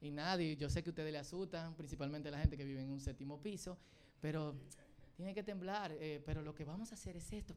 y 0.00 0.10
nadie, 0.10 0.56
yo 0.56 0.68
sé 0.68 0.82
que 0.82 0.90
ustedes 0.90 1.12
le 1.12 1.18
asustan, 1.18 1.74
principalmente 1.76 2.30
la 2.30 2.38
gente 2.38 2.56
que 2.56 2.64
vive 2.64 2.82
en 2.82 2.90
un 2.90 3.00
séptimo 3.00 3.40
piso, 3.40 3.78
pero 4.20 4.56
tiene 5.14 5.34
que 5.34 5.42
temblar, 5.42 5.92
eh, 5.92 6.22
pero 6.24 6.42
lo 6.42 6.54
que 6.54 6.64
vamos 6.64 6.90
a 6.90 6.94
hacer 6.94 7.16
es 7.16 7.32
esto. 7.32 7.54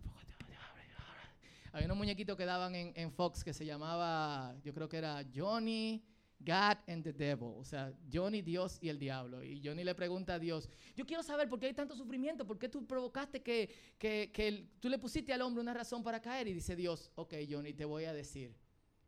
Había 1.71 1.85
unos 1.85 1.97
muñequitos 1.97 2.37
que 2.37 2.45
daban 2.45 2.75
en, 2.75 2.93
en 2.95 3.11
Fox 3.11 3.43
que 3.43 3.53
se 3.53 3.65
llamaba, 3.65 4.55
yo 4.63 4.73
creo 4.73 4.87
que 4.87 4.97
era 4.97 5.25
Johnny, 5.33 6.03
God 6.39 6.77
and 6.87 7.03
the 7.03 7.11
Devil, 7.11 7.53
o 7.57 7.63
sea, 7.65 7.91
Johnny, 8.11 8.41
Dios 8.41 8.77
y 8.81 8.89
el 8.89 8.99
diablo. 8.99 9.43
Y 9.43 9.61
Johnny 9.63 9.83
le 9.83 9.95
pregunta 9.95 10.35
a 10.35 10.39
Dios, 10.39 10.69
yo 10.95 11.05
quiero 11.05 11.23
saber 11.23 11.49
por 11.49 11.59
qué 11.59 11.67
hay 11.67 11.73
tanto 11.73 11.95
sufrimiento, 11.95 12.45
por 12.45 12.59
qué 12.59 12.69
tú 12.69 12.85
provocaste 12.85 13.41
que, 13.41 13.69
que, 13.97 14.31
que 14.31 14.67
tú 14.79 14.87
le 14.87 14.99
pusiste 14.99 15.33
al 15.33 15.41
hombre 15.41 15.61
una 15.61 15.73
razón 15.73 16.03
para 16.03 16.21
caer. 16.21 16.47
Y 16.47 16.53
dice 16.53 16.75
Dios, 16.75 17.11
ok, 17.15 17.33
Johnny, 17.49 17.73
te 17.73 17.85
voy 17.85 18.05
a 18.05 18.13
decir. 18.13 18.55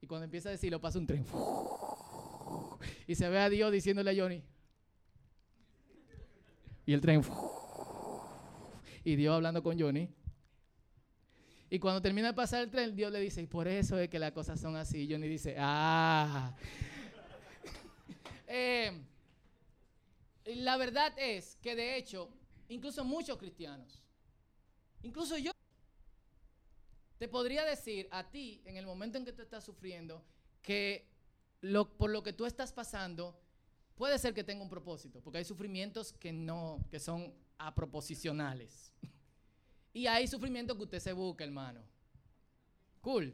Y 0.01 0.07
cuando 0.07 0.25
empieza 0.25 0.49
a 0.49 0.53
decirlo, 0.53 0.81
pasa 0.81 0.97
un 0.97 1.05
tren. 1.05 1.25
Y 3.07 3.15
se 3.15 3.29
ve 3.29 3.39
a 3.39 3.49
Dios 3.49 3.71
diciéndole 3.71 4.11
a 4.11 4.23
Johnny. 4.23 4.43
Y 6.85 6.93
el 6.93 7.01
tren. 7.01 7.21
Y 9.03 9.15
Dios 9.15 9.35
hablando 9.35 9.61
con 9.61 9.79
Johnny. 9.79 10.09
Y 11.69 11.77
cuando 11.77 12.01
termina 12.01 12.29
de 12.29 12.33
pasar 12.33 12.63
el 12.63 12.71
tren, 12.71 12.95
Dios 12.95 13.11
le 13.11 13.19
dice, 13.19 13.41
y 13.41 13.45
por 13.45 13.67
eso 13.67 13.99
es 13.99 14.09
que 14.09 14.17
las 14.17 14.31
cosas 14.31 14.59
son 14.59 14.75
así. 14.75 15.07
Johnny 15.09 15.27
dice, 15.27 15.55
ah. 15.59 16.55
Eh, 18.51 18.91
la 20.45 20.75
verdad 20.77 21.13
es 21.17 21.55
que 21.61 21.75
de 21.75 21.95
hecho, 21.97 22.29
incluso 22.67 23.05
muchos 23.05 23.37
cristianos, 23.37 24.01
incluso 25.03 25.37
yo, 25.37 25.51
te 27.19 27.27
podría 27.27 27.63
decir 27.63 28.07
a 28.11 28.27
ti, 28.27 28.63
en 28.65 28.77
el 28.77 28.87
momento 28.87 29.19
en 29.19 29.25
que 29.25 29.33
tú 29.33 29.43
estás 29.43 29.63
sufriendo, 29.63 30.25
que 30.63 31.07
por 31.97 32.09
lo 32.09 32.23
que 32.23 32.33
tú 32.33 32.47
estás 32.47 32.73
pasando, 32.73 33.39
puede 33.93 34.17
ser 34.17 34.33
que 34.33 34.43
tenga 34.43 34.63
un 34.63 34.69
propósito, 34.69 35.21
porque 35.21 35.37
hay 35.37 35.45
sufrimientos 35.45 36.11
que 36.13 36.33
no, 36.33 36.83
que 36.89 36.99
son 36.99 37.31
aproposicionales. 37.59 38.91
y 39.93 40.07
hay 40.07 40.27
sufrimientos 40.27 40.75
que 40.75 40.83
usted 40.83 40.99
se 40.99 41.13
busca, 41.13 41.43
hermano. 41.43 41.83
Cool. 43.01 43.31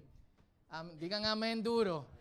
digan 0.99 1.23
amén 1.25 1.63
duro. 1.63 2.14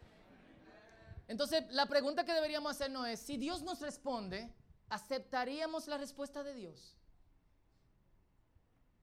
Entonces, 1.26 1.64
la 1.70 1.86
pregunta 1.86 2.24
que 2.24 2.32
deberíamos 2.32 2.72
hacernos 2.72 3.08
es, 3.08 3.20
si 3.20 3.36
Dios 3.36 3.62
nos 3.62 3.80
responde, 3.80 4.52
¿aceptaríamos 4.88 5.86
la 5.88 5.98
respuesta 5.98 6.42
de 6.42 6.54
Dios? 6.54 6.96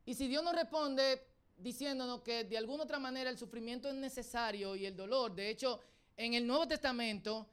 Y 0.06 0.14
si 0.14 0.28
Dios 0.28 0.44
nos 0.44 0.54
responde 0.54 1.28
diciéndonos 1.58 2.22
que 2.22 2.44
de 2.44 2.58
alguna 2.58 2.84
otra 2.84 3.00
manera 3.00 3.30
el 3.30 3.38
sufrimiento 3.38 3.90
es 3.90 3.96
necesario 3.96 4.76
y 4.76 4.86
el 4.86 4.96
dolor, 4.96 5.34
de 5.34 5.50
hecho, 5.50 5.80
en 6.18 6.34
el 6.34 6.46
Nuevo 6.46 6.68
Testamento, 6.68 7.48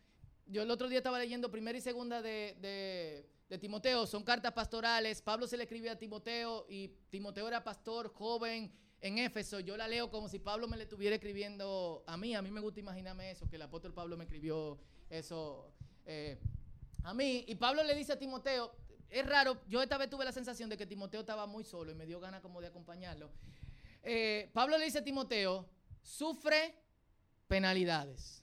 yo 0.46 0.62
el 0.62 0.70
otro 0.70 0.88
día 0.88 0.98
estaba 0.98 1.18
leyendo 1.18 1.50
primera 1.50 1.76
y 1.76 1.80
segunda 1.80 2.22
de, 2.22 3.24
de 3.48 3.58
Timoteo, 3.58 4.06
son 4.06 4.22
cartas 4.22 4.52
pastorales, 4.52 5.22
Pablo 5.22 5.46
se 5.46 5.56
le 5.56 5.64
escribía 5.64 5.92
a 5.92 5.98
Timoteo 5.98 6.66
y 6.68 6.88
Timoteo 7.10 7.48
era 7.48 7.64
pastor 7.64 8.12
joven, 8.12 8.70
en 9.00 9.18
Éfeso, 9.18 9.60
yo 9.60 9.76
la 9.76 9.86
leo 9.86 10.10
como 10.10 10.28
si 10.28 10.38
Pablo 10.38 10.66
me 10.66 10.76
le 10.76 10.84
estuviera 10.84 11.14
escribiendo 11.14 12.02
a 12.06 12.16
mí. 12.16 12.34
A 12.34 12.42
mí 12.42 12.50
me 12.50 12.60
gusta 12.60 12.80
imaginarme 12.80 13.30
eso, 13.30 13.48
que 13.48 13.56
el 13.56 13.62
apóstol 13.62 13.94
Pablo 13.94 14.16
me 14.16 14.24
escribió 14.24 14.78
eso 15.08 15.72
eh, 16.04 16.38
a 17.04 17.14
mí. 17.14 17.44
Y 17.46 17.54
Pablo 17.54 17.84
le 17.84 17.94
dice 17.94 18.12
a 18.12 18.18
Timoteo, 18.18 18.74
es 19.08 19.24
raro, 19.24 19.60
yo 19.68 19.82
esta 19.82 19.98
vez 19.98 20.10
tuve 20.10 20.24
la 20.24 20.32
sensación 20.32 20.68
de 20.68 20.76
que 20.76 20.86
Timoteo 20.86 21.20
estaba 21.20 21.46
muy 21.46 21.64
solo 21.64 21.92
y 21.92 21.94
me 21.94 22.06
dio 22.06 22.18
ganas 22.20 22.40
como 22.42 22.60
de 22.60 22.66
acompañarlo. 22.66 23.30
Eh, 24.02 24.50
Pablo 24.52 24.76
le 24.78 24.84
dice 24.84 24.98
a 24.98 25.04
Timoteo, 25.04 25.68
sufre 26.02 26.74
penalidades 27.46 28.42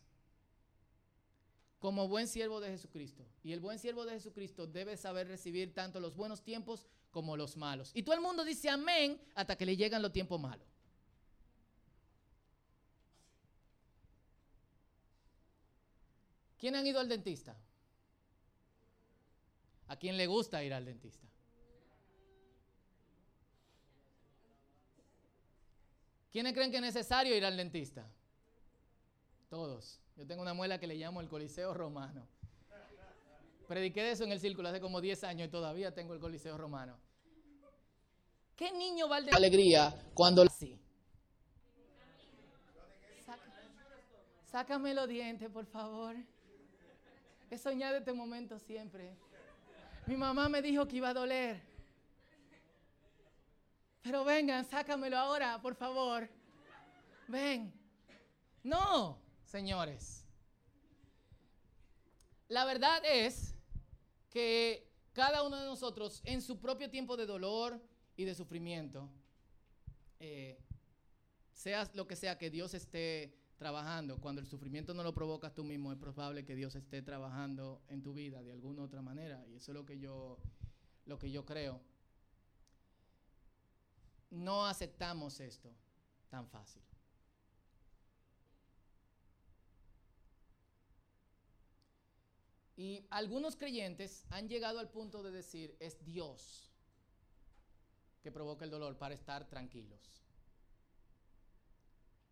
como 1.80 2.08
buen 2.08 2.28
siervo 2.28 2.62
de 2.62 2.70
Jesucristo. 2.70 3.26
Y 3.44 3.52
el 3.52 3.60
buen 3.60 3.78
siervo 3.78 4.06
de 4.06 4.14
Jesucristo 4.14 4.66
debe 4.66 4.98
saber 4.98 5.28
recibir 5.28 5.74
tanto 5.74 6.00
los 6.00 6.16
buenos 6.16 6.44
tiempos 6.44 6.88
como 7.16 7.38
los 7.38 7.56
malos. 7.56 7.92
Y 7.94 8.04
todo 8.04 8.14
el 8.14 8.20
mundo 8.20 8.44
dice 8.44 8.70
amén 8.70 9.18
hasta 9.36 9.56
que 9.56 9.66
le 9.66 9.78
llegan 9.78 10.02
los 10.02 10.12
tiempos 10.12 10.38
malos. 10.38 10.68
¿Quién 16.60 16.76
han 16.76 16.86
ido 16.86 17.00
al 17.00 17.08
dentista? 17.08 17.56
¿A 19.88 19.96
quién 19.96 20.18
le 20.18 20.28
gusta 20.28 20.62
ir 20.62 20.74
al 20.74 20.84
dentista? 20.84 21.26
¿Quiénes 26.34 26.54
creen 26.54 26.70
que 26.70 26.78
es 26.78 26.84
necesario 26.84 27.34
ir 27.34 27.46
al 27.46 27.56
dentista? 27.56 28.06
Todos. 29.50 30.02
Yo 30.18 30.28
tengo 30.28 30.42
una 30.42 30.54
muela 30.54 30.82
que 30.82 30.88
le 30.88 30.96
llamo 30.96 31.22
el 31.22 31.30
Coliseo 31.30 31.74
Romano. 31.74 32.28
Prediqué 33.70 34.12
eso 34.12 34.26
en 34.26 34.34
el 34.34 34.42
círculo 34.42 34.68
hace 34.68 34.82
como 34.82 35.00
10 35.00 35.24
años 35.24 35.48
y 35.48 35.52
todavía 35.52 35.94
tengo 35.94 36.14
el 36.14 36.20
Coliseo 36.20 36.58
Romano. 36.58 37.05
¿Qué 38.56 38.72
niño 38.72 39.10
va 39.10 39.18
al 39.18 39.26
de 39.26 39.32
alegría 39.32 39.94
cuando 40.14 40.46
sí? 40.48 40.80
sácame 44.56 44.94
los 44.94 45.10
dientes, 45.10 45.50
por 45.50 45.66
favor. 45.66 46.16
He 47.52 47.58
soñado 47.58 47.98
este 47.98 48.14
momento 48.14 48.58
siempre. 48.58 49.14
Mi 50.08 50.16
mamá 50.16 50.48
me 50.48 50.62
dijo 50.62 50.88
que 50.88 50.96
iba 50.96 51.10
a 51.10 51.14
doler. 51.14 51.62
Pero 54.02 54.24
vengan, 54.24 54.64
sácamelo 54.64 55.18
ahora, 55.18 55.62
por 55.62 55.76
favor. 55.76 56.30
Ven. 57.28 57.74
No, 58.64 59.20
señores. 59.44 60.26
La 62.48 62.64
verdad 62.64 63.04
es 63.04 63.56
que 64.30 64.90
cada 65.12 65.44
uno 65.44 65.58
de 65.58 65.66
nosotros 65.66 66.22
en 66.24 66.42
su 66.42 66.62
propio 66.62 66.90
tiempo 66.90 67.18
de 67.18 67.26
dolor 67.26 67.82
y 68.16 68.26
de 68.26 68.36
sufrimiento, 68.36 69.10
eh, 70.20 70.60
sea 71.54 71.90
lo 71.94 72.08
que 72.08 72.16
sea 72.16 72.38
que 72.38 72.50
Dios 72.50 72.74
esté 72.74 73.38
trabajando, 73.58 74.20
cuando 74.20 74.42
el 74.42 74.48
sufrimiento 74.48 74.94
no 74.94 75.04
lo 75.04 75.14
provocas 75.14 75.54
tú 75.54 75.64
mismo, 75.64 75.92
es 75.92 75.98
probable 75.98 76.46
que 76.46 76.56
Dios 76.56 76.76
esté 76.76 77.02
trabajando 77.02 77.82
en 77.88 78.02
tu 78.02 78.14
vida 78.14 78.44
de 78.44 78.52
alguna 78.52 78.84
otra 78.84 79.02
manera. 79.02 79.46
Y 79.48 79.56
eso 79.56 79.72
es 79.72 79.76
lo 79.76 79.86
que 79.86 79.98
yo, 79.98 80.38
lo 81.06 81.18
que 81.18 81.32
yo 81.32 81.46
creo. 81.46 81.82
No 84.30 84.66
aceptamos 84.66 85.40
esto 85.40 85.74
tan 86.30 86.48
fácil. 86.48 86.82
Y 92.78 93.06
algunos 93.10 93.56
creyentes 93.56 94.26
han 94.30 94.50
llegado 94.50 94.80
al 94.80 94.90
punto 94.90 95.24
de 95.24 95.32
decir, 95.32 95.78
es 95.80 96.04
Dios 96.04 96.75
que 98.26 98.32
provoca 98.32 98.66
el 98.66 98.72
dolor 98.72 98.98
para 98.98 99.14
estar 99.14 99.48
tranquilos. 99.48 100.00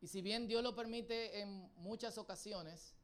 Y 0.02 0.08
si 0.08 0.24
bien 0.24 0.48
Dios 0.48 0.64
lo 0.64 0.74
permite 0.74 1.40
en 1.40 1.72
muchas 1.76 2.18
ocasiones, 2.18 2.96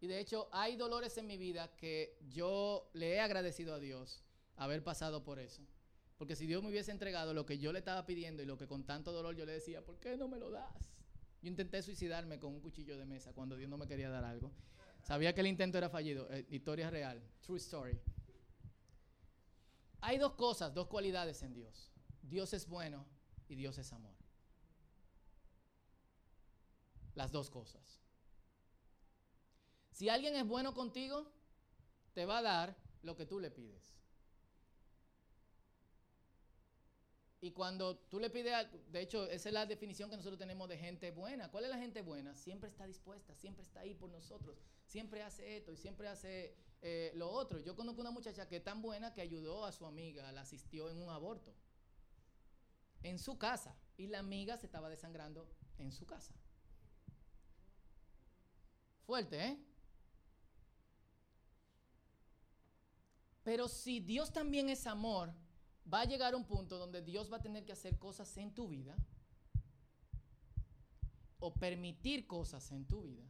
y 0.00 0.06
de 0.06 0.20
hecho 0.20 0.48
hay 0.52 0.76
dolores 0.76 1.18
en 1.18 1.26
mi 1.26 1.36
vida 1.36 1.74
que 1.74 2.16
yo 2.28 2.90
le 2.92 3.14
he 3.14 3.20
agradecido 3.20 3.74
a 3.74 3.80
Dios 3.80 4.22
haber 4.54 4.84
pasado 4.84 5.24
por 5.24 5.40
eso. 5.40 5.66
Porque 6.16 6.36
si 6.36 6.46
Dios 6.46 6.62
me 6.62 6.68
hubiese 6.68 6.92
entregado 6.92 7.34
lo 7.34 7.44
que 7.44 7.58
yo 7.58 7.72
le 7.72 7.80
estaba 7.80 8.06
pidiendo 8.06 8.40
y 8.40 8.46
lo 8.46 8.56
que 8.56 8.68
con 8.68 8.84
tanto 8.84 9.10
dolor 9.10 9.34
yo 9.34 9.44
le 9.44 9.54
decía, 9.54 9.84
¿por 9.84 9.98
qué 9.98 10.16
no 10.16 10.28
me 10.28 10.38
lo 10.38 10.52
das? 10.52 10.92
Yo 11.42 11.48
intenté 11.48 11.82
suicidarme 11.82 12.38
con 12.38 12.54
un 12.54 12.60
cuchillo 12.60 12.96
de 12.96 13.04
mesa 13.04 13.32
cuando 13.32 13.56
Dios 13.56 13.68
no 13.68 13.78
me 13.78 13.88
quería 13.88 14.10
dar 14.10 14.22
algo. 14.22 14.52
Sabía 15.02 15.34
que 15.34 15.40
el 15.40 15.48
intento 15.48 15.76
era 15.76 15.90
fallido. 15.90 16.30
Eh, 16.30 16.46
historia 16.50 16.88
real. 16.88 17.20
True 17.40 17.58
story. 17.58 17.98
Hay 20.02 20.18
dos 20.18 20.34
cosas, 20.34 20.72
dos 20.72 20.86
cualidades 20.86 21.42
en 21.42 21.52
Dios. 21.52 21.90
Dios 22.28 22.52
es 22.52 22.68
bueno 22.68 23.06
y 23.48 23.54
Dios 23.54 23.78
es 23.78 23.92
amor. 23.92 24.14
Las 27.14 27.32
dos 27.32 27.50
cosas. 27.50 28.00
Si 29.90 30.08
alguien 30.08 30.36
es 30.36 30.46
bueno 30.46 30.74
contigo, 30.74 31.32
te 32.12 32.24
va 32.24 32.38
a 32.38 32.42
dar 32.42 32.76
lo 33.02 33.16
que 33.16 33.26
tú 33.26 33.40
le 33.40 33.50
pides. 33.50 33.98
Y 37.40 37.52
cuando 37.52 37.96
tú 37.96 38.18
le 38.18 38.30
pides, 38.30 38.66
de 38.90 39.00
hecho, 39.00 39.26
esa 39.26 39.48
es 39.48 39.52
la 39.52 39.64
definición 39.64 40.10
que 40.10 40.16
nosotros 40.16 40.38
tenemos 40.38 40.68
de 40.68 40.76
gente 40.76 41.12
buena. 41.12 41.50
¿Cuál 41.50 41.64
es 41.64 41.70
la 41.70 41.78
gente 41.78 42.02
buena? 42.02 42.36
Siempre 42.36 42.68
está 42.68 42.84
dispuesta, 42.86 43.34
siempre 43.34 43.62
está 43.62 43.80
ahí 43.80 43.94
por 43.94 44.10
nosotros, 44.10 44.58
siempre 44.84 45.22
hace 45.22 45.56
esto 45.56 45.72
y 45.72 45.76
siempre 45.76 46.08
hace 46.08 46.56
eh, 46.82 47.12
lo 47.14 47.30
otro. 47.30 47.60
Yo 47.60 47.76
conozco 47.76 48.00
una 48.00 48.10
muchacha 48.10 48.48
que 48.48 48.56
es 48.56 48.64
tan 48.64 48.82
buena 48.82 49.14
que 49.14 49.20
ayudó 49.20 49.64
a 49.64 49.72
su 49.72 49.86
amiga, 49.86 50.30
la 50.32 50.40
asistió 50.40 50.90
en 50.90 51.00
un 51.00 51.10
aborto, 51.10 51.54
en 53.02 53.18
su 53.18 53.38
casa, 53.38 53.76
y 53.96 54.06
la 54.06 54.18
amiga 54.18 54.56
se 54.56 54.66
estaba 54.66 54.88
desangrando 54.88 55.48
en 55.78 55.92
su 55.92 56.06
casa. 56.06 56.34
Fuerte, 59.04 59.44
¿eh? 59.44 59.58
Pero 63.42 63.66
si 63.68 64.00
Dios 64.00 64.32
también 64.32 64.68
es 64.68 64.86
amor, 64.86 65.32
va 65.90 66.02
a 66.02 66.04
llegar 66.04 66.34
un 66.34 66.44
punto 66.44 66.76
donde 66.78 67.00
Dios 67.00 67.32
va 67.32 67.38
a 67.38 67.42
tener 67.42 67.64
que 67.64 67.72
hacer 67.72 67.98
cosas 67.98 68.36
en 68.36 68.54
tu 68.54 68.68
vida 68.68 68.94
o 71.38 71.54
permitir 71.54 72.26
cosas 72.26 72.70
en 72.72 72.86
tu 72.86 73.02
vida 73.02 73.24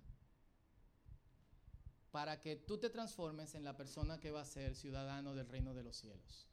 para 2.10 2.40
que 2.40 2.56
tú 2.56 2.78
te 2.78 2.90
transformes 2.90 3.54
en 3.54 3.62
la 3.62 3.76
persona 3.76 4.18
que 4.18 4.30
va 4.30 4.40
a 4.40 4.44
ser 4.44 4.74
ciudadano 4.74 5.34
del 5.34 5.48
reino 5.48 5.74
de 5.74 5.84
los 5.84 5.96
cielos. 5.96 6.48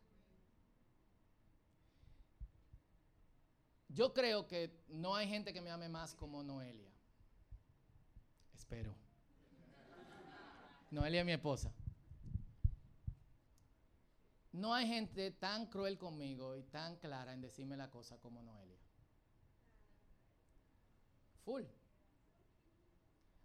Yo 3.96 4.14
creo 4.14 4.46
que 4.46 4.78
no 4.90 5.16
hay 5.16 5.25
gente 5.25 5.54
que 5.54 5.62
me 5.62 5.72
ame 5.72 5.88
más 5.88 6.14
como 6.14 6.44
Noelia. 6.44 6.92
Espero. 8.54 8.94
Noelia 10.92 11.22
es 11.22 11.25
mi 11.25 11.32
esposa. 11.32 11.72
No 14.52 14.74
hay 14.74 14.86
gente 14.86 15.32
tan 15.32 15.68
cruel 15.68 15.98
conmigo 15.98 16.58
y 16.58 16.64
tan 16.64 16.98
clara 16.98 17.32
en 17.32 17.40
decirme 17.40 17.78
la 17.78 17.90
cosa 17.90 18.18
como 18.20 18.44
Noelia. 18.44 18.78
Full. 21.46 21.64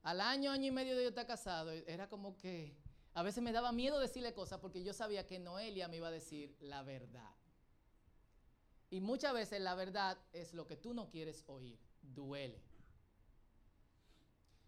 Al 0.03 0.21
año, 0.21 0.51
año 0.51 0.67
y 0.67 0.71
medio 0.73 0.97
de 0.97 1.05
yo 1.05 1.09
estar 1.11 1.27
casado, 1.29 1.71
era 1.71 2.09
como 2.09 2.37
que 2.37 2.77
a 3.15 3.23
veces 3.23 3.41
me 3.41 3.53
daba 3.53 3.71
miedo 3.71 4.01
decirle 4.01 4.35
cosas 4.35 4.59
porque 4.59 4.83
yo 4.83 4.93
sabía 4.95 5.27
que 5.29 5.39
Noelia 5.39 5.87
me 5.87 5.99
iba 5.99 6.09
a 6.09 6.13
decir 6.13 6.57
la 6.61 6.83
verdad. 6.83 7.40
Y 8.91 9.01
muchas 9.01 9.33
veces 9.33 9.61
la 9.61 9.75
verdad 9.75 10.19
es 10.33 10.53
lo 10.53 10.67
que 10.67 10.77
tú 10.77 10.93
no 10.93 11.09
quieres 11.09 11.45
oír. 11.47 11.79
Duele. 12.03 12.61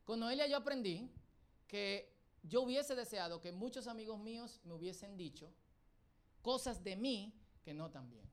Con 0.05 0.21
Noelia 0.21 0.47
yo 0.47 0.57
aprendí 0.57 1.11
que 1.67 2.13
yo 2.43 2.63
hubiese 2.63 2.95
deseado 2.95 3.41
que 3.41 3.53
muchos 3.53 3.87
amigos 3.87 4.19
míos 4.21 4.61
me 4.65 4.75
hubiesen 4.75 5.17
dicho 5.17 5.53
cosas 6.41 6.83
de 6.83 6.97
mí 6.97 7.33
que 7.65 7.75
no 7.75 7.91
tan 7.91 8.11
bien. 8.11 8.31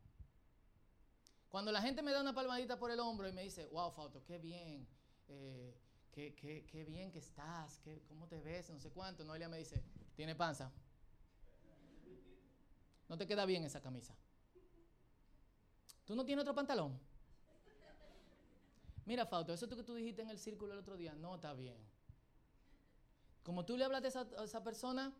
Cuando 1.50 1.72
la 1.72 1.81
gente 1.81 2.01
me 2.01 2.12
da 2.12 2.22
una 2.22 2.34
palmadita 2.34 2.77
por 2.77 2.91
el 2.91 3.00
hombro 3.00 3.27
y 3.27 3.31
me 3.31 3.43
dice, 3.43 3.65
wow, 3.67 3.91
Fausto, 3.91 4.24
qué 4.24 4.38
bien, 4.38 4.88
eh, 5.27 5.75
qué, 6.12 6.36
qué, 6.36 6.65
qué, 6.65 6.84
bien 6.84 7.12
que 7.12 7.19
estás, 7.19 7.79
qué, 7.79 8.03
cómo 8.08 8.27
te 8.27 8.39
ves, 8.39 8.69
no 8.69 8.79
sé 8.79 8.91
cuánto, 8.91 9.24
Noelia 9.24 9.50
me 9.50 9.58
dice, 9.58 9.84
tiene 10.15 10.36
panza. 10.36 10.72
No 13.08 13.17
te 13.17 13.25
queda 13.25 13.46
bien 13.46 13.63
esa 13.63 13.81
camisa. 13.81 14.15
¿Tú 16.10 16.16
no 16.16 16.25
tienes 16.25 16.42
otro 16.42 16.56
pantalón? 16.56 17.00
Mira, 19.06 19.28
Fausto, 19.28 19.54
eso 19.54 19.70
que 19.70 19.84
tú 19.84 19.94
dijiste 19.94 20.24
en 20.24 20.32
el 20.32 20.39
círculo 20.39 20.74
el 20.74 20.80
otro 20.80 20.98
día, 20.98 21.13
no 21.13 21.36
está 21.36 21.54
bien. 21.54 21.78
Como 23.44 23.63
tú 23.63 23.78
le 23.78 23.86
hablas 23.86 24.04
a 24.04 24.08
esa, 24.08 24.28
a 24.39 24.44
esa 24.44 24.63
persona, 24.63 25.13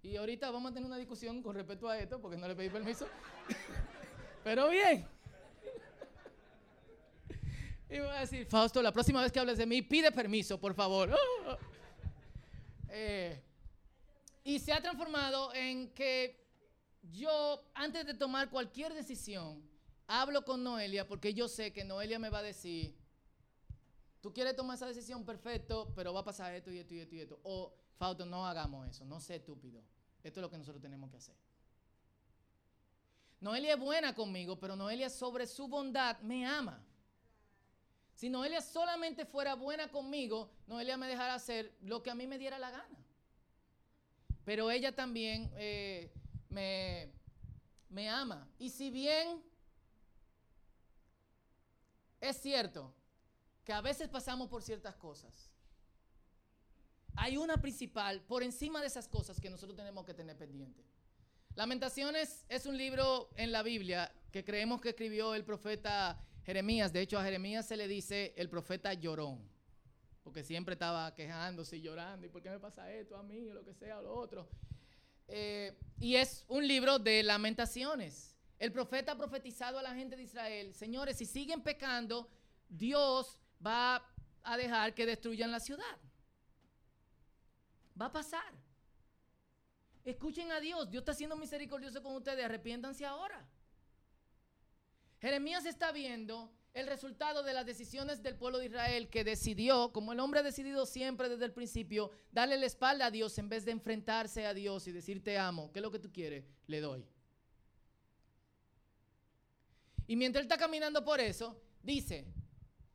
y 0.00 0.16
ahorita 0.16 0.50
vamos 0.50 0.70
a 0.70 0.74
tener 0.74 0.86
una 0.86 0.96
discusión 0.96 1.42
con 1.42 1.54
respecto 1.54 1.86
a 1.86 1.98
esto, 1.98 2.18
porque 2.18 2.38
no 2.38 2.48
le 2.48 2.56
pedí 2.56 2.70
permiso. 2.70 3.06
Pero 4.42 4.70
bien. 4.70 5.06
Y 7.90 7.98
voy 7.98 8.08
a 8.08 8.20
decir, 8.20 8.46
Fausto, 8.46 8.80
la 8.80 8.90
próxima 8.90 9.20
vez 9.20 9.30
que 9.30 9.38
hables 9.38 9.58
de 9.58 9.66
mí, 9.66 9.82
pide 9.82 10.10
permiso, 10.12 10.58
por 10.58 10.72
favor. 10.72 11.14
Eh, 12.88 13.42
y 14.44 14.58
se 14.58 14.72
ha 14.72 14.80
transformado 14.80 15.52
en 15.52 15.92
que 15.92 16.45
yo, 17.12 17.64
antes 17.74 18.06
de 18.06 18.14
tomar 18.14 18.50
cualquier 18.50 18.94
decisión, 18.94 19.62
hablo 20.06 20.44
con 20.44 20.62
Noelia 20.62 21.06
porque 21.06 21.34
yo 21.34 21.48
sé 21.48 21.72
que 21.72 21.84
Noelia 21.84 22.18
me 22.18 22.30
va 22.30 22.38
a 22.38 22.42
decir, 22.42 22.96
tú 24.20 24.32
quieres 24.32 24.56
tomar 24.56 24.76
esa 24.76 24.86
decisión, 24.86 25.24
perfecto, 25.24 25.92
pero 25.94 26.12
va 26.12 26.20
a 26.20 26.24
pasar 26.24 26.54
esto 26.54 26.70
y 26.70 26.78
esto 26.78 26.94
y 26.94 27.00
esto 27.00 27.14
y 27.14 27.20
esto. 27.20 27.40
O, 27.42 27.74
Fausto, 27.96 28.26
no 28.26 28.46
hagamos 28.46 28.88
eso, 28.88 29.04
no 29.04 29.20
sé 29.20 29.36
estúpido. 29.36 29.82
Esto 30.22 30.40
es 30.40 30.42
lo 30.42 30.50
que 30.50 30.58
nosotros 30.58 30.82
tenemos 30.82 31.10
que 31.10 31.16
hacer. 31.16 31.36
Noelia 33.40 33.74
es 33.74 33.80
buena 33.80 34.14
conmigo, 34.14 34.58
pero 34.58 34.76
Noelia 34.76 35.10
sobre 35.10 35.46
su 35.46 35.68
bondad 35.68 36.18
me 36.20 36.46
ama. 36.46 36.82
Si 38.14 38.30
Noelia 38.30 38.62
solamente 38.62 39.26
fuera 39.26 39.54
buena 39.54 39.88
conmigo, 39.88 40.50
Noelia 40.66 40.96
me 40.96 41.06
dejara 41.06 41.34
hacer 41.34 41.76
lo 41.82 42.02
que 42.02 42.10
a 42.10 42.14
mí 42.14 42.26
me 42.26 42.38
diera 42.38 42.58
la 42.58 42.70
gana. 42.70 43.04
Pero 44.44 44.70
ella 44.70 44.94
también 44.94 45.52
eh, 45.56 46.12
me, 46.48 47.12
me 47.88 48.08
ama. 48.08 48.48
Y 48.58 48.70
si 48.70 48.90
bien 48.90 49.42
es 52.20 52.36
cierto 52.40 52.94
que 53.64 53.72
a 53.72 53.80
veces 53.80 54.08
pasamos 54.08 54.48
por 54.48 54.62
ciertas 54.62 54.96
cosas, 54.96 55.50
hay 57.16 57.36
una 57.36 57.56
principal 57.56 58.20
por 58.22 58.42
encima 58.42 58.80
de 58.80 58.86
esas 58.86 59.08
cosas 59.08 59.40
que 59.40 59.50
nosotros 59.50 59.76
tenemos 59.76 60.04
que 60.04 60.14
tener 60.14 60.36
pendiente. 60.36 60.84
Lamentaciones 61.54 62.44
es 62.50 62.66
un 62.66 62.76
libro 62.76 63.30
en 63.36 63.50
la 63.50 63.62
Biblia 63.62 64.12
que 64.30 64.44
creemos 64.44 64.80
que 64.80 64.90
escribió 64.90 65.34
el 65.34 65.42
profeta 65.42 66.22
Jeremías. 66.44 66.92
De 66.92 67.00
hecho, 67.00 67.18
a 67.18 67.24
Jeremías 67.24 67.66
se 67.66 67.78
le 67.78 67.88
dice 67.88 68.34
el 68.36 68.50
profeta 68.50 68.92
llorón, 68.92 69.40
porque 70.22 70.44
siempre 70.44 70.74
estaba 70.74 71.14
quejándose 71.14 71.78
y 71.78 71.80
llorando, 71.80 72.26
¿y 72.26 72.28
por 72.28 72.42
qué 72.42 72.50
me 72.50 72.60
pasa 72.60 72.92
esto 72.92 73.16
a 73.16 73.22
mí 73.22 73.48
o 73.48 73.54
lo 73.54 73.64
que 73.64 73.72
sea 73.72 73.98
o 74.00 74.02
lo 74.02 74.14
otro? 74.14 74.46
Eh, 75.28 75.76
y 75.98 76.16
es 76.16 76.44
un 76.48 76.66
libro 76.66 76.98
de 76.98 77.22
lamentaciones. 77.22 78.36
El 78.58 78.72
profeta 78.72 79.12
ha 79.12 79.16
profetizado 79.16 79.78
a 79.78 79.82
la 79.82 79.94
gente 79.94 80.16
de 80.16 80.22
Israel, 80.22 80.74
señores, 80.74 81.18
si 81.18 81.26
siguen 81.26 81.62
pecando, 81.62 82.30
Dios 82.68 83.38
va 83.64 84.02
a 84.42 84.56
dejar 84.56 84.94
que 84.94 85.04
destruyan 85.04 85.50
la 85.50 85.60
ciudad. 85.60 85.98
Va 88.00 88.06
a 88.06 88.12
pasar. 88.12 88.54
Escuchen 90.04 90.52
a 90.52 90.60
Dios, 90.60 90.90
Dios 90.90 91.02
está 91.02 91.14
siendo 91.14 91.36
misericordioso 91.36 92.02
con 92.02 92.14
ustedes, 92.14 92.44
arrepiéntanse 92.44 93.04
ahora. 93.04 93.44
Jeremías 95.20 95.66
está 95.66 95.92
viendo 95.92 96.55
el 96.76 96.86
resultado 96.86 97.42
de 97.42 97.54
las 97.54 97.64
decisiones 97.64 98.22
del 98.22 98.36
pueblo 98.36 98.58
de 98.58 98.66
Israel 98.66 99.08
que 99.08 99.24
decidió, 99.24 99.94
como 99.94 100.12
el 100.12 100.20
hombre 100.20 100.40
ha 100.40 100.42
decidido 100.42 100.84
siempre 100.84 101.30
desde 101.30 101.46
el 101.46 101.52
principio, 101.54 102.10
darle 102.30 102.58
la 102.58 102.66
espalda 102.66 103.06
a 103.06 103.10
Dios 103.10 103.38
en 103.38 103.48
vez 103.48 103.64
de 103.64 103.72
enfrentarse 103.72 104.44
a 104.44 104.52
Dios 104.52 104.86
y 104.86 104.92
decir 104.92 105.24
te 105.24 105.38
amo, 105.38 105.72
¿qué 105.72 105.78
es 105.78 105.82
lo 105.82 105.90
que 105.90 105.98
tú 105.98 106.12
quieres? 106.12 106.44
Le 106.66 106.80
doy. 106.80 107.06
Y 110.06 110.16
mientras 110.16 110.42
él 110.42 110.50
está 110.50 110.58
caminando 110.58 111.02
por 111.02 111.18
eso, 111.18 111.58
dice, 111.82 112.26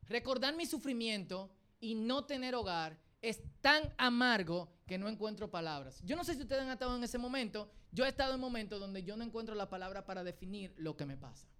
recordar 0.06 0.54
mi 0.54 0.64
sufrimiento 0.64 1.50
y 1.80 1.96
no 1.96 2.24
tener 2.24 2.54
hogar 2.54 2.96
es 3.20 3.40
tan 3.60 3.92
amargo 3.98 4.72
que 4.86 4.96
no 4.96 5.08
encuentro 5.08 5.50
palabras. 5.50 6.00
Yo 6.04 6.14
no 6.14 6.22
sé 6.22 6.36
si 6.36 6.42
ustedes 6.42 6.62
han 6.62 6.70
estado 6.70 6.96
en 6.96 7.02
ese 7.02 7.18
momento, 7.18 7.68
yo 7.90 8.04
he 8.04 8.08
estado 8.08 8.34
en 8.34 8.40
momentos 8.40 8.78
donde 8.78 9.02
yo 9.02 9.16
no 9.16 9.24
encuentro 9.24 9.56
la 9.56 9.68
palabra 9.68 10.06
para 10.06 10.22
definir 10.22 10.72
lo 10.76 10.96
que 10.96 11.04
me 11.04 11.16
pasa. 11.16 11.51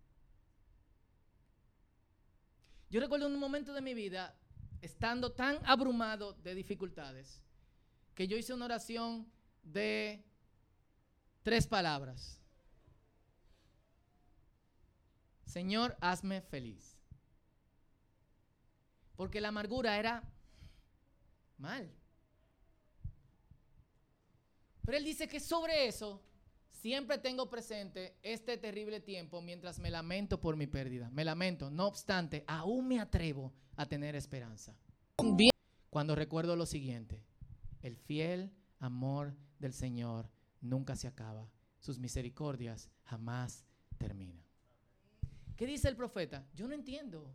Yo 2.92 3.00
recuerdo 3.00 3.26
un 3.26 3.38
momento 3.38 3.72
de 3.72 3.81
mi 3.81 3.94
vida, 3.94 4.37
estando 4.83 5.33
tan 5.33 5.59
abrumado 5.64 6.35
de 6.35 6.55
dificultades, 6.55 7.42
que 8.14 8.28
yo 8.28 8.37
hice 8.37 8.52
una 8.52 8.66
oración 8.66 9.26
de 9.62 10.22
tres 11.42 11.66
palabras. 11.66 12.38
Señor, 15.46 15.96
hazme 16.02 16.42
feliz. 16.42 16.98
Porque 19.16 19.40
la 19.40 19.48
amargura 19.48 19.98
era 19.98 20.22
mal. 21.57 21.90
Pero 24.85 24.98
él 24.98 25.05
dice 25.05 25.26
que 25.26 25.40
sobre 25.40 25.87
eso 25.87 26.22
Siempre 26.83 27.16
tengo 27.16 27.49
presente 27.49 28.18
este 28.25 28.59
terrible 28.59 28.99
tiempo 28.99 29.40
mientras 29.40 29.79
me 29.79 29.88
lamento 29.88 30.40
por 30.40 30.57
mi 30.57 30.66
pérdida. 30.66 31.09
Me 31.11 31.25
lamento, 31.25 31.71
no 31.71 31.87
obstante, 31.87 32.42
aún 32.49 32.88
me 32.88 32.99
atrevo 32.99 33.53
a 33.77 33.87
tener 33.87 34.16
esperanza. 34.16 34.77
Cuando 35.90 36.16
recuerdo 36.16 36.57
lo 36.57 36.66
siguiente, 36.66 37.23
el 37.83 37.95
fiel 37.95 38.51
amor 38.81 39.33
del 39.61 39.75
Señor 39.75 40.29
nunca 40.61 40.97
se 40.97 41.07
acaba. 41.07 41.49
Sus 41.79 42.01
misericordias 42.01 42.90
jamás 43.05 43.64
terminan. 43.97 44.42
¿Qué 45.55 45.66
dice 45.66 45.87
el 45.87 45.95
profeta? 45.95 46.45
Yo 46.53 46.66
no 46.66 46.75
entiendo. 46.75 47.33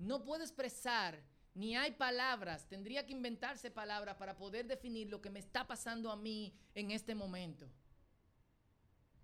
No 0.00 0.24
puedo 0.24 0.42
expresar 0.42 1.22
ni 1.54 1.76
hay 1.76 1.92
palabras, 1.92 2.68
tendría 2.68 3.04
que 3.04 3.12
inventarse 3.12 3.70
palabras 3.70 4.16
para 4.16 4.36
poder 4.36 4.66
definir 4.66 5.08
lo 5.08 5.20
que 5.20 5.30
me 5.30 5.40
está 5.40 5.66
pasando 5.66 6.10
a 6.10 6.16
mí 6.16 6.54
en 6.74 6.90
este 6.90 7.14
momento. 7.14 7.68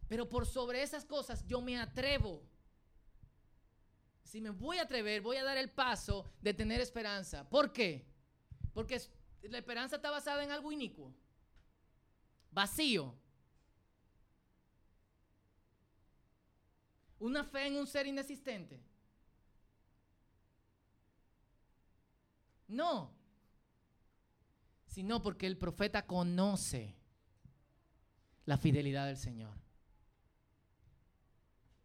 Pero 0.09 0.29
por 0.29 0.47
sobre 0.47 0.83
esas 0.83 1.05
cosas 1.05 1.47
yo 1.47 1.61
me 1.61 1.79
atrevo. 1.79 2.43
Si 4.25 4.41
me 4.41 4.51
voy 4.51 4.79
a 4.79 4.83
atrever, 4.83 5.21
voy 5.21 5.37
a 5.37 5.45
dar 5.45 5.57
el 5.57 5.71
paso 5.71 6.25
de 6.41 6.53
tener 6.53 6.81
esperanza. 6.81 7.49
¿Por 7.49 7.73
qué? 7.73 8.05
Porque 8.75 9.01
la 9.43 9.59
esperanza 9.59 9.97
está 9.97 10.11
basada 10.11 10.43
en 10.43 10.51
algo 10.51 10.73
inicuo, 10.73 11.15
vacío. 12.51 13.15
Una 17.19 17.45
fe 17.45 17.69
en 17.69 17.77
un 17.77 17.87
ser 17.87 18.07
inexistente. 18.07 18.86
No, 22.68 23.16
sino 24.87 25.22
porque 25.22 25.46
el 25.46 25.59
profeta 25.59 26.07
conoce 26.07 26.96
la 28.46 28.57
fidelidad 28.57 29.07
del 29.07 29.18
Señor. 29.18 29.57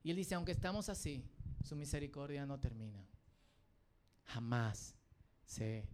Y 0.04 0.12
él 0.12 0.16
dice, 0.16 0.36
aunque 0.36 0.52
estamos 0.52 0.90
así, 0.90 1.30
su 1.64 1.76
misericordia 1.76 2.46
no 2.46 2.60
termina. 2.60 3.06
Jamás 4.26 4.96
se 5.44 5.88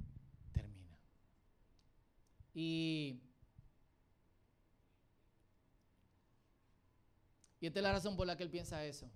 termina. 0.52 0.98
Y, 2.54 3.20
esta 7.60 7.80
es 7.80 7.84
la 7.84 7.92
razón 7.92 8.16
por 8.16 8.28
la 8.28 8.38
que 8.38 8.44
él 8.44 8.50
piensa 8.50 8.86
eso. 8.86 9.10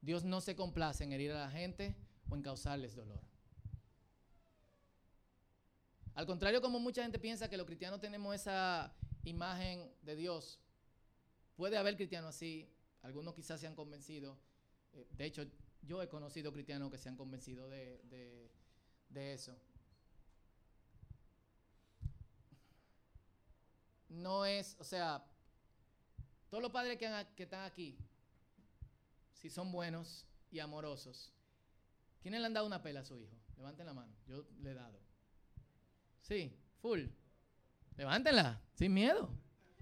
Dios 0.00 0.24
no 0.24 0.40
se 0.40 0.54
complace 0.54 1.04
en 1.04 1.12
herir 1.12 1.32
a 1.32 1.46
la 1.46 1.50
gente 1.50 1.96
o 2.28 2.36
en 2.36 2.42
causarles 2.42 2.94
dolor. 2.94 3.29
Al 6.14 6.26
contrario, 6.26 6.60
como 6.60 6.78
mucha 6.80 7.02
gente 7.02 7.18
piensa 7.18 7.48
que 7.48 7.56
los 7.56 7.66
cristianos 7.66 8.00
tenemos 8.00 8.34
esa 8.34 8.92
imagen 9.24 9.90
de 10.02 10.16
Dios, 10.16 10.58
puede 11.56 11.76
haber 11.76 11.96
cristianos 11.96 12.34
así, 12.34 12.68
algunos 13.02 13.34
quizás 13.34 13.60
se 13.60 13.66
han 13.66 13.74
convencido. 13.74 14.38
Eh, 14.92 15.06
de 15.12 15.24
hecho, 15.24 15.46
yo 15.82 16.02
he 16.02 16.08
conocido 16.08 16.52
cristianos 16.52 16.90
que 16.90 16.98
se 16.98 17.08
han 17.08 17.16
convencido 17.16 17.68
de, 17.68 18.50
eso. 19.14 19.56
No 24.08 24.44
es, 24.44 24.76
o 24.78 24.84
sea, 24.84 25.24
todos 26.48 26.62
los 26.62 26.72
padres 26.72 26.98
que, 26.98 27.08
que 27.36 27.44
están 27.44 27.64
aquí, 27.64 27.96
si 29.34 29.48
son 29.48 29.70
buenos 29.70 30.26
y 30.50 30.58
amorosos, 30.58 31.32
¿quiénes 32.20 32.40
le 32.40 32.46
han 32.46 32.54
dado 32.54 32.66
una 32.66 32.82
pela 32.82 33.00
a 33.00 33.04
su 33.04 33.16
hijo? 33.18 33.36
Levanten 33.56 33.86
la 33.86 33.94
mano, 33.94 34.12
yo 34.26 34.44
le 34.60 34.72
he 34.72 34.74
dado. 34.74 35.09
Sí, 36.30 36.56
full. 36.80 37.06
Levántenla, 37.96 38.60
sin 38.74 38.94
miedo. 38.94 39.28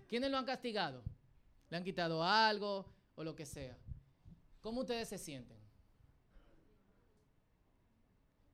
¿Quiénes 0.08 0.30
lo 0.30 0.38
han 0.38 0.46
castigado? 0.46 1.04
¿Le 1.68 1.76
han 1.76 1.84
quitado 1.84 2.24
algo 2.24 2.90
o 3.16 3.22
lo 3.22 3.34
que 3.34 3.44
sea? 3.44 3.76
¿Cómo 4.62 4.80
ustedes 4.80 5.10
se 5.10 5.18
sienten? 5.18 5.58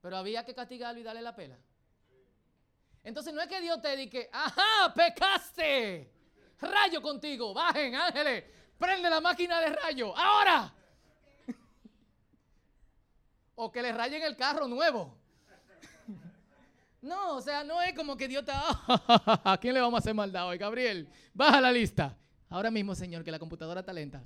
Pero 0.02 0.16
había 0.16 0.44
que 0.44 0.56
castigarlo 0.56 1.00
y 1.00 1.04
darle 1.04 1.22
la 1.22 1.36
pela. 1.36 1.56
Entonces 3.04 3.32
no 3.32 3.40
es 3.40 3.46
que 3.46 3.60
Dios 3.60 3.80
te 3.80 3.96
diga, 3.96 4.22
ajá, 4.32 4.92
pecaste. 4.92 6.12
Rayo 6.58 7.00
contigo, 7.00 7.54
bajen, 7.54 7.94
ángeles, 7.94 8.42
prende 8.76 9.08
la 9.08 9.20
máquina 9.20 9.60
de 9.60 9.68
rayo, 9.68 10.16
ahora. 10.16 10.74
o 13.54 13.70
que 13.70 13.82
le 13.82 13.92
rayen 13.92 14.24
el 14.24 14.36
carro 14.36 14.66
nuevo. 14.66 15.23
No, 17.04 17.36
o 17.36 17.40
sea, 17.42 17.62
no 17.64 17.82
es 17.82 17.92
como 17.94 18.16
que 18.16 18.26
Dios 18.26 18.44
te... 18.46 18.52
¿A 18.54 19.58
quién 19.60 19.74
le 19.74 19.80
vamos 19.80 19.98
a 19.98 20.00
hacer 20.00 20.14
maldad 20.14 20.48
hoy, 20.48 20.56
Gabriel? 20.56 21.06
Baja 21.34 21.60
la 21.60 21.70
lista. 21.70 22.16
Ahora 22.48 22.70
mismo, 22.70 22.94
Señor, 22.94 23.22
que 23.22 23.30
la 23.30 23.38
computadora 23.38 23.80
está 23.80 23.92
lenta. 23.92 24.24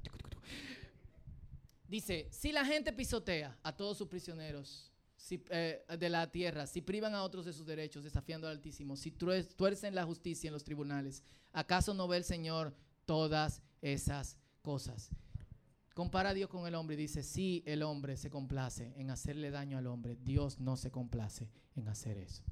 Dice, 1.89 2.29
si 2.31 2.53
la 2.53 2.65
gente 2.65 2.93
pisotea 2.93 3.59
a 3.65 3.75
todos 3.75 3.99
sus 3.99 4.07
prisioneros 4.07 4.93
eh, 5.31 5.85
de 5.99 6.09
la 6.09 6.31
tierra, 6.31 6.69
si 6.69 6.81
privan 6.81 7.17
a 7.17 7.25
otros 7.25 7.47
de 7.47 7.53
sus 7.53 7.67
derechos, 7.67 8.05
desafiando 8.05 8.47
al 8.47 8.57
Altísimo, 8.59 8.95
si 8.97 9.11
tuercen 9.11 9.95
la 9.97 10.05
justicia 10.05 10.47
en 10.47 10.55
los 10.55 10.63
tribunales, 10.63 11.25
¿acaso 11.53 11.95
no 11.95 12.07
ve 12.07 12.19
el 12.19 12.25
Señor 12.25 12.77
todas 13.07 13.61
esas 13.83 14.39
cosas? 14.63 15.11
Compara 15.95 16.29
a 16.29 16.35
Dios 16.35 16.49
con 16.49 16.69
el 16.69 16.77
hombre 16.77 16.95
y 16.95 16.99
dice, 16.99 17.25
si 17.25 17.65
el 17.67 17.83
hombre 17.83 18.17
se 18.17 18.31
complace 18.31 18.93
en 18.97 19.11
hacerle 19.11 19.51
daño 19.51 19.79
al 19.79 19.89
hombre, 19.89 20.15
Dios 20.15 20.61
no 20.61 20.77
se 20.77 20.93
complace 20.93 21.51
en 21.75 21.89
hacer 21.89 22.19
eso. 22.19 22.45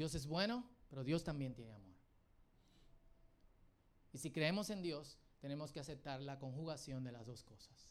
Dios 0.00 0.14
es 0.14 0.26
bueno, 0.26 0.66
pero 0.88 1.04
Dios 1.04 1.24
también 1.24 1.52
tiene 1.52 1.74
amor. 1.74 1.94
Y 4.14 4.16
si 4.16 4.30
creemos 4.30 4.70
en 4.70 4.80
Dios, 4.80 5.18
tenemos 5.40 5.72
que 5.72 5.78
aceptar 5.78 6.22
la 6.22 6.38
conjugación 6.38 7.04
de 7.04 7.12
las 7.12 7.26
dos 7.26 7.44
cosas. 7.44 7.90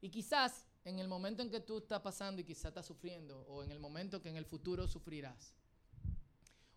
Y 0.00 0.10
quizás 0.10 0.66
en 0.84 0.98
el 0.98 1.06
momento 1.06 1.40
en 1.40 1.50
que 1.50 1.60
tú 1.60 1.78
estás 1.78 2.00
pasando 2.00 2.40
y 2.40 2.44
quizás 2.44 2.64
estás 2.64 2.86
sufriendo, 2.86 3.42
o 3.42 3.62
en 3.62 3.70
el 3.70 3.78
momento 3.78 4.20
que 4.20 4.28
en 4.28 4.34
el 4.34 4.44
futuro 4.44 4.88
sufrirás, 4.88 5.54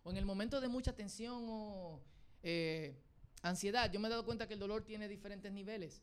o 0.04 0.12
en 0.12 0.16
el 0.16 0.24
momento 0.24 0.60
de 0.60 0.68
mucha 0.68 0.94
tensión 0.94 1.44
o 1.48 2.00
eh, 2.44 2.96
ansiedad, 3.42 3.90
yo 3.90 3.98
me 3.98 4.06
he 4.06 4.10
dado 4.12 4.24
cuenta 4.24 4.46
que 4.46 4.54
el 4.54 4.60
dolor 4.60 4.84
tiene 4.84 5.08
diferentes 5.08 5.50
niveles 5.50 6.00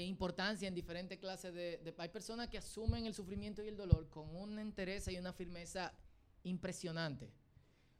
e 0.00 0.04
importancia 0.04 0.68
en 0.68 0.74
diferentes 0.74 1.18
clases 1.18 1.54
de, 1.54 1.78
de, 1.78 1.94
Hay 1.98 2.08
personas 2.10 2.48
que 2.48 2.58
asumen 2.58 3.06
el 3.06 3.14
sufrimiento 3.14 3.62
y 3.62 3.68
el 3.68 3.76
dolor 3.76 4.08
con 4.10 4.34
una 4.36 4.60
entereza 4.60 5.10
y 5.10 5.18
una 5.18 5.32
firmeza 5.32 5.92
impresionante, 6.42 7.32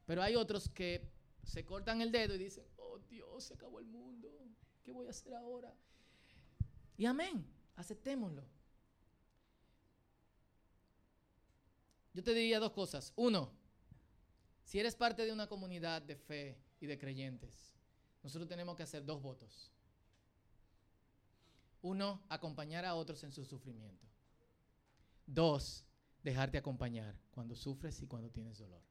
pero 0.04 0.22
hay 0.22 0.36
otros 0.36 0.68
que 0.68 1.10
se 1.42 1.64
cortan 1.64 2.02
el 2.02 2.12
dedo 2.12 2.34
y 2.34 2.38
dicen, 2.38 2.66
oh 2.76 2.98
Dios, 3.08 3.44
se 3.44 3.54
acabó 3.54 3.78
el 3.78 3.86
mundo, 3.86 4.28
¿qué 4.84 4.92
voy 4.92 5.06
a 5.06 5.10
hacer 5.10 5.34
ahora? 5.34 5.72
Y 6.98 7.06
amén, 7.06 7.46
aceptémoslo. 7.76 8.44
Yo 12.12 12.22
te 12.22 12.32
diría 12.32 12.58
dos 12.58 12.72
cosas. 12.72 13.12
Uno, 13.16 13.52
si 14.64 14.80
eres 14.80 14.96
parte 14.96 15.24
de 15.24 15.32
una 15.32 15.46
comunidad 15.46 16.02
de 16.02 16.16
fe 16.16 16.58
y 16.80 16.86
de 16.86 16.98
creyentes, 16.98 17.74
nosotros 18.22 18.48
tenemos 18.48 18.76
que 18.76 18.82
hacer 18.82 19.04
dos 19.04 19.22
votos. 19.22 19.75
Uno, 21.82 22.22
acompañar 22.28 22.84
a 22.84 22.94
otros 22.94 23.22
en 23.24 23.32
su 23.32 23.44
sufrimiento. 23.44 24.06
Dos, 25.26 25.86
dejarte 26.22 26.58
acompañar 26.58 27.16
cuando 27.30 27.54
sufres 27.54 28.00
y 28.02 28.06
cuando 28.06 28.30
tienes 28.30 28.58
dolor. 28.58 28.82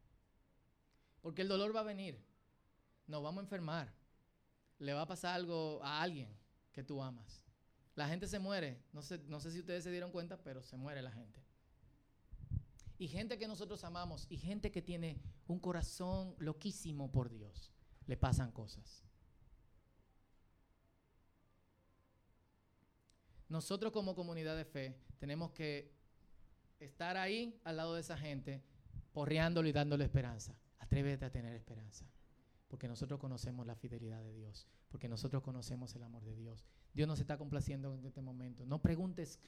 Porque 1.21 1.41
el 1.41 1.47
dolor 1.47 1.75
va 1.75 1.81
a 1.81 1.83
venir 1.83 2.23
nos 3.07 3.21
vamos 3.21 3.39
a 3.39 3.43
enfermar. 3.43 3.93
Le 4.79 4.93
va 4.93 5.01
a 5.01 5.07
pasar 5.07 5.35
algo 5.35 5.81
a 5.83 6.01
alguien 6.01 6.29
que 6.73 6.83
tú 6.83 7.01
amas. 7.01 7.41
La 7.95 8.07
gente 8.07 8.27
se 8.27 8.39
muere. 8.39 8.83
No 8.91 9.01
sé, 9.01 9.19
no 9.27 9.39
sé 9.39 9.51
si 9.51 9.59
ustedes 9.59 9.83
se 9.83 9.91
dieron 9.91 10.11
cuenta, 10.11 10.37
pero 10.43 10.63
se 10.63 10.75
muere 10.75 11.01
la 11.01 11.11
gente. 11.11 11.41
Y 12.97 13.07
gente 13.07 13.37
que 13.37 13.47
nosotros 13.47 13.83
amamos 13.83 14.25
y 14.29 14.37
gente 14.37 14.71
que 14.71 14.81
tiene 14.81 15.21
un 15.47 15.59
corazón 15.59 16.35
loquísimo 16.39 17.11
por 17.11 17.29
Dios, 17.29 17.71
le 18.07 18.17
pasan 18.17 18.51
cosas. 18.51 19.04
Nosotros 23.49 23.91
como 23.91 24.15
comunidad 24.15 24.57
de 24.57 24.65
fe 24.65 24.95
tenemos 25.19 25.51
que 25.51 25.93
estar 26.79 27.17
ahí 27.17 27.59
al 27.63 27.77
lado 27.77 27.95
de 27.95 28.01
esa 28.01 28.17
gente, 28.17 28.63
porreándole 29.13 29.69
y 29.69 29.73
dándole 29.73 30.05
esperanza. 30.05 30.57
Atrévete 30.79 31.25
a 31.25 31.31
tener 31.31 31.53
esperanza 31.53 32.05
porque 32.67 32.87
nosotros 32.87 33.19
conocemos 33.19 33.65
la 33.65 33.75
fidelidad 33.75 34.21
de 34.21 34.33
Dios, 34.33 34.67
porque 34.89 35.07
nosotros 35.07 35.43
conocemos 35.43 35.95
el 35.95 36.03
amor 36.03 36.23
de 36.25 36.35
Dios. 36.35 36.65
Dios 36.93 37.07
nos 37.07 37.19
está 37.19 37.37
complaciendo 37.37 37.95
en 37.95 38.05
este 38.05 38.21
momento. 38.21 38.65
No 38.65 38.81
preguntes 38.81 39.39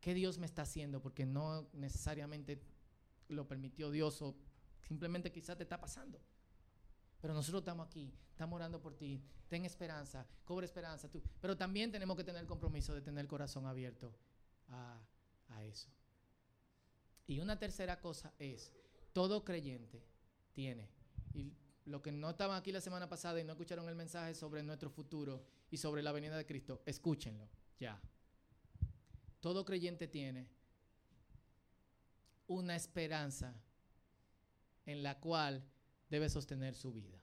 qué 0.00 0.14
Dios 0.14 0.38
me 0.38 0.46
está 0.46 0.62
haciendo, 0.62 1.00
porque 1.00 1.24
no 1.24 1.68
necesariamente 1.72 2.60
lo 3.28 3.46
permitió 3.46 3.90
Dios 3.90 4.20
o 4.22 4.34
simplemente 4.82 5.32
quizás 5.32 5.56
te 5.56 5.62
está 5.62 5.80
pasando. 5.80 6.20
Pero 7.24 7.32
nosotros 7.32 7.62
estamos 7.62 7.86
aquí, 7.86 8.12
estamos 8.32 8.54
orando 8.54 8.82
por 8.82 8.98
ti. 8.98 9.18
Ten 9.48 9.64
esperanza, 9.64 10.26
cobre 10.44 10.66
esperanza. 10.66 11.10
Tú. 11.10 11.22
Pero 11.40 11.56
también 11.56 11.90
tenemos 11.90 12.18
que 12.18 12.22
tener 12.22 12.42
el 12.42 12.46
compromiso 12.46 12.92
de 12.92 13.00
tener 13.00 13.22
el 13.22 13.28
corazón 13.28 13.64
abierto 13.64 14.14
a, 14.68 15.00
a 15.48 15.64
eso. 15.64 15.88
Y 17.26 17.40
una 17.40 17.58
tercera 17.58 17.98
cosa 17.98 18.34
es, 18.38 18.74
todo 19.14 19.42
creyente 19.42 20.04
tiene, 20.52 20.90
y 21.32 21.54
los 21.86 22.02
que 22.02 22.12
no 22.12 22.28
estaban 22.28 22.58
aquí 22.58 22.72
la 22.72 22.82
semana 22.82 23.08
pasada 23.08 23.40
y 23.40 23.44
no 23.44 23.52
escucharon 23.52 23.88
el 23.88 23.94
mensaje 23.94 24.34
sobre 24.34 24.62
nuestro 24.62 24.90
futuro 24.90 25.46
y 25.70 25.78
sobre 25.78 26.02
la 26.02 26.12
venida 26.12 26.36
de 26.36 26.44
Cristo, 26.44 26.82
escúchenlo 26.84 27.48
ya. 27.80 27.98
Todo 29.40 29.64
creyente 29.64 30.08
tiene 30.08 30.46
una 32.48 32.76
esperanza 32.76 33.54
en 34.84 35.02
la 35.02 35.18
cual 35.20 35.64
debe 36.10 36.28
sostener 36.28 36.74
su 36.74 36.92
vida. 36.92 37.20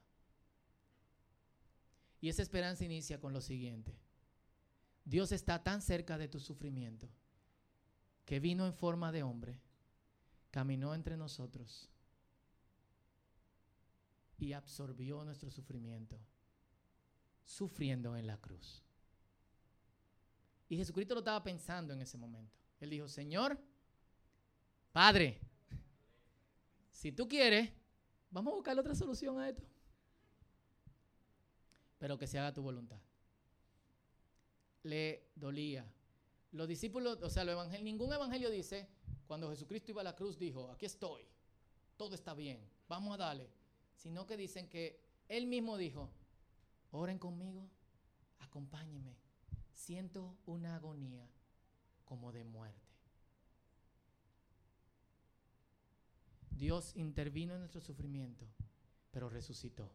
Y 2.20 2.28
esa 2.28 2.42
esperanza 2.42 2.84
inicia 2.84 3.20
con 3.20 3.32
lo 3.32 3.40
siguiente. 3.40 3.98
Dios 5.04 5.32
está 5.32 5.62
tan 5.62 5.82
cerca 5.82 6.18
de 6.18 6.28
tu 6.28 6.38
sufrimiento 6.38 7.08
que 8.24 8.38
vino 8.38 8.66
en 8.66 8.74
forma 8.74 9.10
de 9.10 9.22
hombre, 9.22 9.60
caminó 10.50 10.94
entre 10.94 11.16
nosotros 11.16 11.90
y 14.38 14.52
absorbió 14.52 15.24
nuestro 15.24 15.50
sufrimiento, 15.50 16.18
sufriendo 17.44 18.16
en 18.16 18.26
la 18.26 18.36
cruz. 18.38 18.82
Y 20.68 20.76
Jesucristo 20.76 21.14
lo 21.14 21.20
estaba 21.20 21.42
pensando 21.42 21.92
en 21.92 22.00
ese 22.00 22.16
momento. 22.16 22.56
Él 22.80 22.90
dijo, 22.90 23.08
Señor, 23.08 23.60
Padre, 24.92 25.40
si 26.90 27.12
tú 27.12 27.28
quieres, 27.28 27.70
vamos 28.32 28.52
a 28.52 28.56
buscar 28.56 28.78
otra 28.78 28.94
solución 28.94 29.38
a 29.38 29.48
esto. 29.48 29.62
Pero 31.98 32.18
que 32.18 32.26
se 32.26 32.38
haga 32.38 32.52
tu 32.52 32.62
voluntad. 32.62 32.98
Le 34.82 35.30
dolía. 35.36 35.86
Los 36.50 36.66
discípulos, 36.66 37.22
o 37.22 37.30
sea, 37.30 37.44
ningún 37.80 38.12
evangelio 38.12 38.50
dice, 38.50 38.88
cuando 39.28 39.48
Jesucristo 39.50 39.92
iba 39.92 40.00
a 40.00 40.04
la 40.04 40.16
cruz, 40.16 40.36
dijo, 40.38 40.70
aquí 40.70 40.86
estoy, 40.86 41.24
todo 41.96 42.16
está 42.16 42.34
bien, 42.34 42.60
vamos 42.88 43.14
a 43.14 43.18
darle 43.18 43.48
sino 44.02 44.26
que 44.26 44.36
dicen 44.36 44.68
que 44.68 45.00
él 45.28 45.46
mismo 45.46 45.76
dijo, 45.76 46.10
oren 46.90 47.20
conmigo, 47.20 47.68
acompáñenme, 48.40 49.16
siento 49.72 50.36
una 50.44 50.74
agonía 50.74 51.30
como 52.04 52.32
de 52.32 52.42
muerte. 52.42 52.91
Dios 56.56 56.92
intervino 56.96 57.54
en 57.54 57.60
nuestro 57.60 57.80
sufrimiento, 57.80 58.46
pero 59.10 59.28
resucitó. 59.28 59.90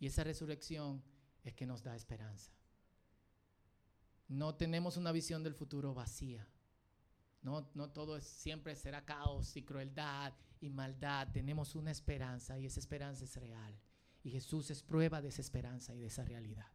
Y 0.00 0.06
esa 0.06 0.24
resurrección 0.24 1.02
es 1.42 1.54
que 1.54 1.66
nos 1.66 1.82
da 1.82 1.96
esperanza. 1.96 2.52
No 4.28 4.54
tenemos 4.54 4.96
una 4.96 5.12
visión 5.12 5.42
del 5.42 5.54
futuro 5.54 5.94
vacía. 5.94 6.46
No, 7.42 7.70
no 7.74 7.90
todo 7.90 8.16
es, 8.16 8.24
siempre 8.24 8.76
será 8.76 9.04
caos 9.04 9.56
y 9.56 9.62
crueldad 9.62 10.34
y 10.60 10.68
maldad. 10.68 11.28
Tenemos 11.32 11.74
una 11.74 11.90
esperanza 11.90 12.58
y 12.58 12.66
esa 12.66 12.80
esperanza 12.80 13.24
es 13.24 13.36
real. 13.36 13.78
Y 14.22 14.30
Jesús 14.30 14.70
es 14.70 14.82
prueba 14.82 15.22
de 15.22 15.28
esa 15.28 15.40
esperanza 15.40 15.94
y 15.94 16.00
de 16.00 16.06
esa 16.06 16.24
realidad. 16.24 16.66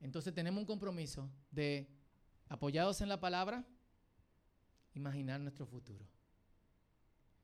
Entonces 0.00 0.34
tenemos 0.34 0.60
un 0.60 0.66
compromiso 0.66 1.30
de, 1.50 1.88
apoyados 2.52 3.00
en 3.00 3.08
la 3.08 3.18
palabra, 3.18 3.64
imaginar 4.92 5.40
nuestro 5.40 5.64
futuro, 5.64 6.04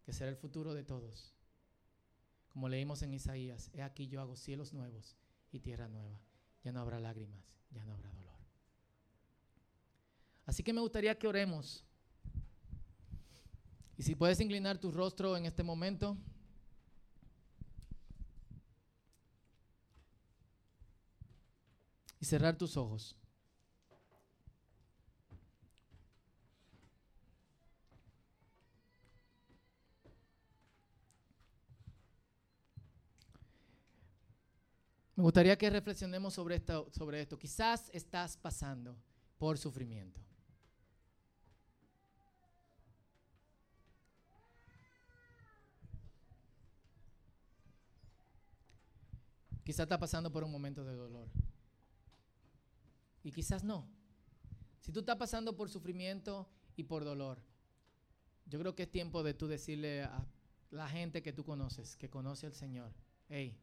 que 0.05 0.13
será 0.13 0.29
el 0.29 0.37
futuro 0.37 0.75
de 0.75 0.85
todos. 0.85 1.33
Como 2.51 2.69
leímos 2.69 3.01
en 3.01 3.15
Isaías, 3.15 3.71
he 3.73 3.81
aquí 3.81 4.07
yo 4.09 4.21
hago 4.21 4.37
cielos 4.37 4.75
nuevos 4.75 5.17
y 5.51 5.61
tierra 5.61 5.89
nueva. 5.89 6.21
Ya 6.63 6.73
no 6.73 6.81
habrá 6.81 7.01
lágrimas, 7.01 7.43
ya 7.71 7.87
no 7.87 7.95
habrá 7.95 8.11
dolor. 8.11 8.39
Así 10.45 10.63
que 10.63 10.75
me 10.75 10.83
gustaría 10.83 11.19
que 11.19 11.27
oremos. 11.27 11.87
Y 13.97 14.03
si 14.03 14.15
puedes 14.15 14.41
inclinar 14.41 14.77
tu 14.77 14.93
rostro 14.93 15.39
en 15.39 15.47
este 15.47 15.63
momento. 15.63 16.19
Y 22.21 22.27
cerrar 22.27 22.59
tus 22.59 22.77
ojos. 22.77 23.17
Me 35.19 35.25
gustaría 35.25 35.59
que 35.59 35.69
reflexionemos 35.69 36.33
sobre 36.33 36.55
esto, 36.55 36.89
sobre 36.93 37.21
esto. 37.21 37.37
Quizás 37.37 37.91
estás 37.93 38.37
pasando 38.37 38.97
por 39.37 39.59
sufrimiento. 39.59 40.21
Quizás 49.65 49.81
estás 49.81 49.99
pasando 49.99 50.31
por 50.31 50.45
un 50.45 50.53
momento 50.53 50.85
de 50.85 50.95
dolor. 50.95 51.29
Y 53.25 53.33
quizás 53.33 53.65
no. 53.65 53.89
Si 54.79 54.93
tú 54.93 55.01
estás 55.01 55.17
pasando 55.17 55.57
por 55.57 55.69
sufrimiento 55.69 56.49
y 56.77 56.85
por 56.85 57.03
dolor, 57.03 57.43
yo 58.47 58.61
creo 58.61 58.77
que 58.77 58.85
es 58.85 58.91
tiempo 58.93 59.25
de 59.25 59.35
tú 59.35 59.49
decirle 59.49 60.05
a 60.05 60.25
la 60.71 60.89
gente 60.89 61.25
que 61.25 61.33
tú 61.33 61.45
conoces, 61.45 61.97
que 61.97 62.09
conoce 62.09 62.47
al 62.47 62.55
Señor, 62.55 62.93
hey, 63.29 63.59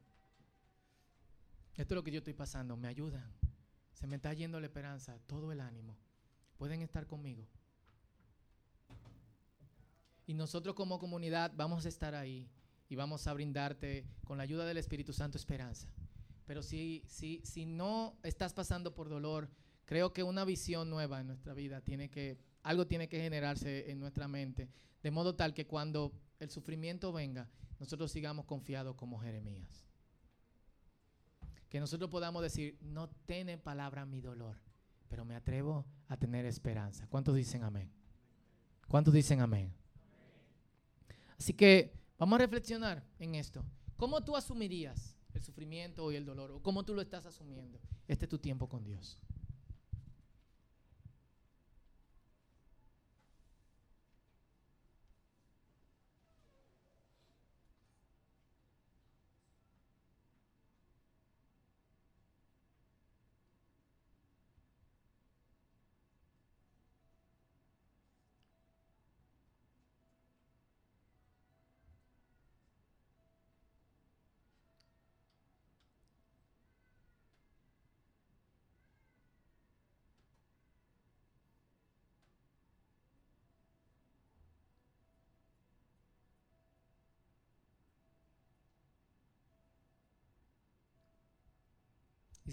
esto 1.76 1.94
es 1.94 1.96
lo 1.96 2.04
que 2.04 2.12
yo 2.12 2.20
estoy 2.20 2.34
pasando, 2.34 2.78
me 2.78 2.88
ayudan. 2.88 3.30
Se 3.94 4.08
me 4.08 4.16
está 4.16 4.34
yendo 4.34 4.60
la 4.60 4.68
esperanza, 4.68 5.20
todo 5.28 5.52
el 5.52 5.60
ánimo. 5.60 5.98
Pueden 6.58 6.82
estar 6.82 7.06
conmigo. 7.06 7.46
Y 10.26 10.34
nosotros 10.34 10.76
como 10.76 11.00
comunidad 11.00 11.52
vamos 11.56 11.86
a 11.86 11.90
estar 11.90 12.16
ahí 12.16 12.50
y 12.88 12.96
vamos 12.96 13.28
a 13.28 13.34
brindarte 13.34 14.06
con 14.24 14.38
la 14.38 14.44
ayuda 14.44 14.66
del 14.66 14.78
Espíritu 14.78 15.12
Santo 15.12 15.38
esperanza. 15.38 15.88
Pero 16.46 16.64
si, 16.64 17.04
si, 17.08 17.42
si 17.44 17.66
no 17.66 18.18
estás 18.24 18.54
pasando 18.54 18.96
por 18.96 19.10
dolor, 19.10 19.50
creo 19.86 20.14
que 20.14 20.24
una 20.24 20.46
visión 20.46 20.90
nueva 20.90 21.20
en 21.20 21.28
nuestra 21.28 21.54
vida 21.54 21.82
tiene 21.82 22.10
que, 22.10 22.40
algo 22.64 22.88
tiene 22.88 23.10
que 23.10 23.22
generarse 23.22 23.92
en 23.92 24.00
nuestra 24.00 24.28
mente, 24.28 24.70
de 25.04 25.12
modo 25.12 25.36
tal 25.36 25.54
que 25.54 25.68
cuando 25.68 26.14
el 26.40 26.50
sufrimiento 26.50 27.12
venga, 27.12 27.50
nosotros 27.80 28.12
sigamos 28.12 28.46
confiados 28.46 28.96
como 28.96 29.20
Jeremías 29.20 29.86
que 31.76 31.80
nosotros 31.82 32.10
podamos 32.10 32.42
decir, 32.42 32.78
no 32.80 33.10
tiene 33.26 33.58
palabra 33.58 34.06
mi 34.06 34.22
dolor, 34.22 34.56
pero 35.10 35.26
me 35.26 35.36
atrevo 35.36 35.86
a 36.08 36.16
tener 36.16 36.46
esperanza. 36.46 37.06
¿Cuántos 37.08 37.36
dicen 37.36 37.66
amén? 37.66 37.92
¿Cuántos 38.88 39.14
dicen 39.14 39.42
amén? 39.42 39.74
Así 41.38 41.54
que 41.54 41.94
vamos 42.18 42.38
a 42.38 42.44
reflexionar 42.44 43.04
en 43.20 43.36
esto. 43.36 43.66
¿Cómo 43.98 44.24
tú 44.24 44.38
asumirías 44.38 45.18
el 45.34 45.44
sufrimiento 45.44 46.10
y 46.14 46.16
el 46.16 46.26
dolor? 46.26 46.52
¿O 46.52 46.64
cómo 46.64 46.86
tú 46.86 46.94
lo 46.94 47.02
estás 47.02 47.26
asumiendo? 47.26 47.78
Este 48.08 48.24
es 48.24 48.30
tu 48.30 48.40
tiempo 48.40 48.70
con 48.70 48.86
Dios. 48.86 49.20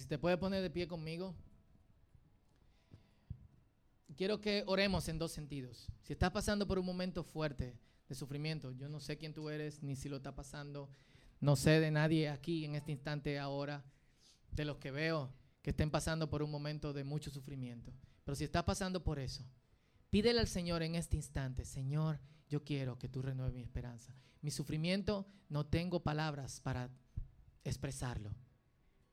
Si 0.02 0.08
te 0.08 0.18
puedes 0.18 0.36
poner 0.36 0.60
de 0.62 0.70
pie 0.70 0.88
conmigo. 0.88 1.32
Quiero 4.16 4.40
que 4.40 4.64
oremos 4.66 5.08
en 5.08 5.16
dos 5.16 5.30
sentidos. 5.30 5.86
Si 6.02 6.12
estás 6.12 6.32
pasando 6.32 6.66
por 6.66 6.76
un 6.80 6.84
momento 6.84 7.22
fuerte 7.22 7.78
de 8.08 8.14
sufrimiento, 8.16 8.72
yo 8.72 8.88
no 8.88 8.98
sé 8.98 9.16
quién 9.16 9.32
tú 9.32 9.48
eres, 9.48 9.80
ni 9.80 9.94
si 9.94 10.08
lo 10.08 10.16
está 10.16 10.34
pasando, 10.34 10.90
no 11.40 11.54
sé 11.54 11.78
de 11.78 11.92
nadie 11.92 12.28
aquí 12.28 12.64
en 12.64 12.74
este 12.74 12.90
instante 12.90 13.38
ahora, 13.38 13.84
de 14.50 14.64
los 14.64 14.78
que 14.78 14.90
veo 14.90 15.32
que 15.62 15.70
estén 15.70 15.90
pasando 15.90 16.28
por 16.28 16.42
un 16.42 16.50
momento 16.50 16.92
de 16.92 17.04
mucho 17.04 17.30
sufrimiento. 17.30 17.92
Pero 18.24 18.34
si 18.34 18.42
estás 18.42 18.64
pasando 18.64 19.04
por 19.04 19.20
eso, 19.20 19.44
pídele 20.10 20.40
al 20.40 20.48
Señor 20.48 20.82
en 20.82 20.96
este 20.96 21.16
instante, 21.16 21.64
Señor, 21.64 22.18
yo 22.48 22.64
quiero 22.64 22.98
que 22.98 23.08
tú 23.08 23.22
renueves 23.22 23.54
mi 23.54 23.62
esperanza. 23.62 24.12
Mi 24.40 24.50
sufrimiento 24.50 25.28
no 25.48 25.64
tengo 25.64 26.02
palabras 26.02 26.60
para 26.60 26.90
expresarlo. 27.62 28.34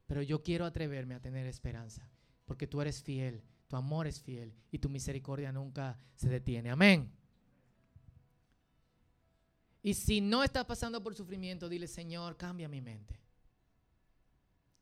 Pero 0.09 0.23
yo 0.23 0.41
quiero 0.41 0.65
atreverme 0.65 1.13
a 1.13 1.19
tener 1.19 1.45
esperanza, 1.45 2.09
porque 2.45 2.65
tú 2.65 2.81
eres 2.81 3.03
fiel, 3.03 3.43
tu 3.67 3.75
amor 3.75 4.07
es 4.07 4.19
fiel 4.19 4.55
y 4.71 4.79
tu 4.79 4.89
misericordia 4.89 5.51
nunca 5.51 5.99
se 6.15 6.29
detiene. 6.29 6.71
Amén. 6.71 7.13
Y 9.83 9.93
si 9.93 10.19
no 10.19 10.43
estás 10.43 10.65
pasando 10.65 11.03
por 11.03 11.13
sufrimiento, 11.13 11.69
dile, 11.69 11.87
Señor, 11.87 12.37
cambia 12.37 12.67
mi 12.67 12.81
mente. 12.81 13.21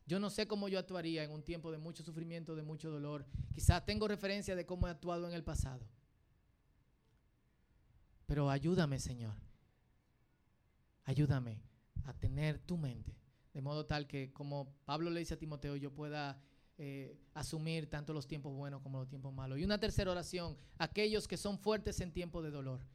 Yo 0.06 0.18
no 0.18 0.30
sé 0.30 0.48
cómo 0.48 0.66
yo 0.66 0.78
actuaría 0.78 1.24
en 1.24 1.30
un 1.30 1.42
tiempo 1.42 1.70
de 1.70 1.76
mucho 1.76 2.02
sufrimiento, 2.02 2.56
de 2.56 2.62
mucho 2.62 2.90
dolor. 2.90 3.26
Quizás 3.52 3.84
tengo 3.84 4.08
referencia 4.08 4.56
de 4.56 4.64
cómo 4.64 4.88
he 4.88 4.90
actuado 4.90 5.28
en 5.28 5.34
el 5.34 5.44
pasado. 5.44 5.86
Pero 8.24 8.48
ayúdame, 8.48 8.98
Señor. 8.98 9.34
Ayúdame 11.04 11.60
a 12.06 12.14
tener 12.14 12.58
tu 12.60 12.78
mente 12.78 13.27
de 13.58 13.62
modo 13.62 13.86
tal 13.86 14.06
que, 14.06 14.32
como 14.32 14.72
Pablo 14.84 15.10
le 15.10 15.18
dice 15.18 15.34
a 15.34 15.36
Timoteo, 15.36 15.74
yo 15.74 15.92
pueda 15.92 16.40
eh, 16.76 17.18
asumir 17.34 17.90
tanto 17.90 18.12
los 18.12 18.28
tiempos 18.28 18.54
buenos 18.54 18.80
como 18.82 19.00
los 19.00 19.08
tiempos 19.08 19.34
malos. 19.34 19.58
Y 19.58 19.64
una 19.64 19.80
tercera 19.80 20.12
oración, 20.12 20.56
aquellos 20.78 21.26
que 21.26 21.36
son 21.36 21.58
fuertes 21.58 21.98
en 21.98 22.12
tiempo 22.12 22.40
de 22.40 22.52
dolor, 22.52 22.86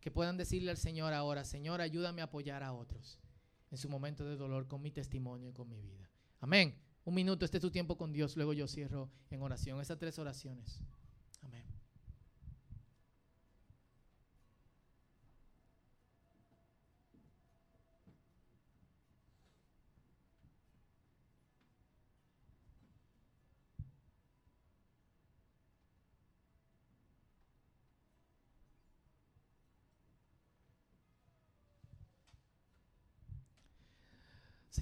que 0.00 0.12
puedan 0.12 0.36
decirle 0.36 0.70
al 0.70 0.76
Señor 0.76 1.12
ahora, 1.12 1.42
Señor, 1.42 1.80
ayúdame 1.80 2.20
a 2.20 2.26
apoyar 2.26 2.62
a 2.62 2.72
otros 2.72 3.18
en 3.72 3.78
su 3.78 3.88
momento 3.88 4.24
de 4.24 4.36
dolor 4.36 4.68
con 4.68 4.80
mi 4.80 4.92
testimonio 4.92 5.48
y 5.48 5.52
con 5.52 5.68
mi 5.68 5.80
vida. 5.80 6.08
Amén. 6.38 6.78
Un 7.04 7.12
minuto, 7.12 7.44
este 7.44 7.56
es 7.56 7.62
tu 7.62 7.72
tiempo 7.72 7.96
con 7.96 8.12
Dios, 8.12 8.36
luego 8.36 8.52
yo 8.52 8.68
cierro 8.68 9.10
en 9.30 9.42
oración. 9.42 9.80
Esas 9.80 9.98
tres 9.98 10.20
oraciones. 10.20 10.80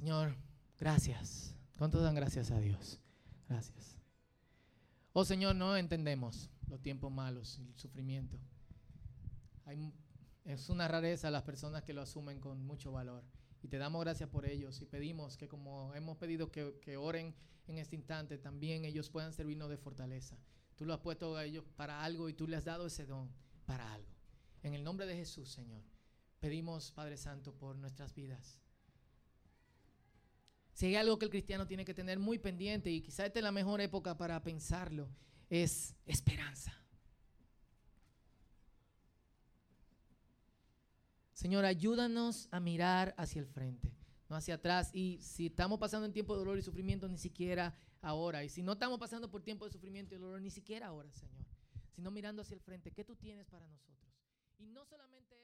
Señor, 0.05 0.37
gracias. 0.79 1.55
¿Cuántos 1.79 2.03
dan 2.03 2.15
gracias 2.15 2.51
a 2.51 2.61
Dios? 2.61 3.01
Gracias. 3.49 3.97
Oh 5.15 5.25
Señor, 5.25 5.57
no 5.57 5.79
entendemos 5.79 6.51
los 6.69 6.83
tiempos 6.83 7.11
malos 7.11 7.59
y 7.59 7.69
el 7.69 7.75
sufrimiento. 7.75 8.39
es 10.45 10.69
una 10.69 10.89
rareza 10.89 11.31
las 11.31 11.45
personas 11.45 11.85
que 11.85 11.95
lo 11.95 12.03
asumen 12.03 12.39
con 12.39 12.67
mucho 12.67 12.93
valor. 12.93 13.25
Y 13.63 13.69
te 13.69 13.79
damos 13.79 14.05
gracias 14.05 14.29
por 14.29 14.45
ellos 14.45 14.83
y 14.83 14.85
pedimos 14.85 15.39
que 15.39 15.49
como 15.49 15.95
hemos 15.95 16.19
pedido 16.19 16.53
que, 16.53 16.79
que 16.83 16.99
oren 16.99 17.35
en 17.67 17.79
este 17.79 17.97
instante, 17.97 18.37
también 18.37 18.85
ellos 18.85 19.09
puedan 19.09 19.33
servirnos 19.33 19.71
de 19.71 19.79
fortaleza. 19.79 20.37
Tú 20.77 20.85
lo 20.85 20.93
has 20.93 21.01
puesto 21.01 21.35
a 21.35 21.47
ellos 21.47 21.65
para 21.77 22.05
algo 22.05 22.29
y 22.29 22.35
tú 22.35 22.47
les 22.47 22.59
has 22.59 22.65
dado 22.67 22.85
ese 22.89 23.07
don 23.07 23.31
para 23.65 23.91
algo. 23.95 24.13
En 24.63 24.75
el 24.75 24.85
nombre 24.85 25.07
de 25.07 25.17
Jesús, 25.17 25.49
Señor, 25.49 25.81
pedimos, 26.41 26.93
Padre 26.93 27.17
Santo, 27.17 27.55
por 27.55 27.75
nuestras 27.77 28.15
vidas. 28.15 28.61
Si 30.75 30.87
hay 30.87 30.97
algo 30.97 31.19
que 31.19 31.27
el 31.27 31.31
cristiano 31.31 31.67
tiene 31.69 31.85
que 31.85 31.95
tener 31.95 32.19
muy 32.19 32.39
pendiente, 32.39 32.91
y 32.91 33.01
quizá 33.01 33.25
esta 33.25 33.39
es 33.39 33.45
la 33.45 33.53
mejor 33.53 33.81
época 33.81 34.17
para 34.17 34.43
pensarlo, 34.43 35.09
es 35.49 35.95
esperanza. 36.05 36.77
Señor, 41.33 41.65
ayúdanos 41.65 42.49
a 42.51 42.59
mirar 42.59 43.15
hacia 43.17 43.39
el 43.41 43.47
frente, 43.47 43.95
no 44.29 44.35
hacia 44.35 44.55
atrás. 44.57 44.91
Y 44.93 45.19
si 45.21 45.47
estamos 45.47 45.79
pasando 45.79 46.07
en 46.07 46.13
tiempo 46.13 46.35
de 46.35 46.41
dolor 46.41 46.59
y 46.59 46.63
sufrimiento, 46.63 47.09
ni 47.09 47.19
siquiera 47.19 47.79
ahora. 48.03 48.43
Y 48.43 48.49
si 48.49 48.63
no 48.63 48.73
estamos 48.73 48.99
pasando 48.99 49.31
por 49.31 49.43
tiempo 49.43 49.65
de 49.65 49.71
sufrimiento 49.71 50.15
y 50.15 50.19
dolor, 50.19 50.41
ni 50.41 50.51
siquiera 50.51 50.89
ahora, 50.89 51.13
Señor. 51.13 51.45
Sino 51.95 52.11
mirando 52.11 52.43
hacia 52.43 52.55
el 52.55 52.61
frente, 52.61 52.91
¿qué 52.91 53.05
tú 53.05 53.15
tienes 53.15 53.47
para 53.47 53.69
nosotros? 53.69 54.11
Y 54.59 54.67
no 54.67 54.85
solamente. 54.85 55.44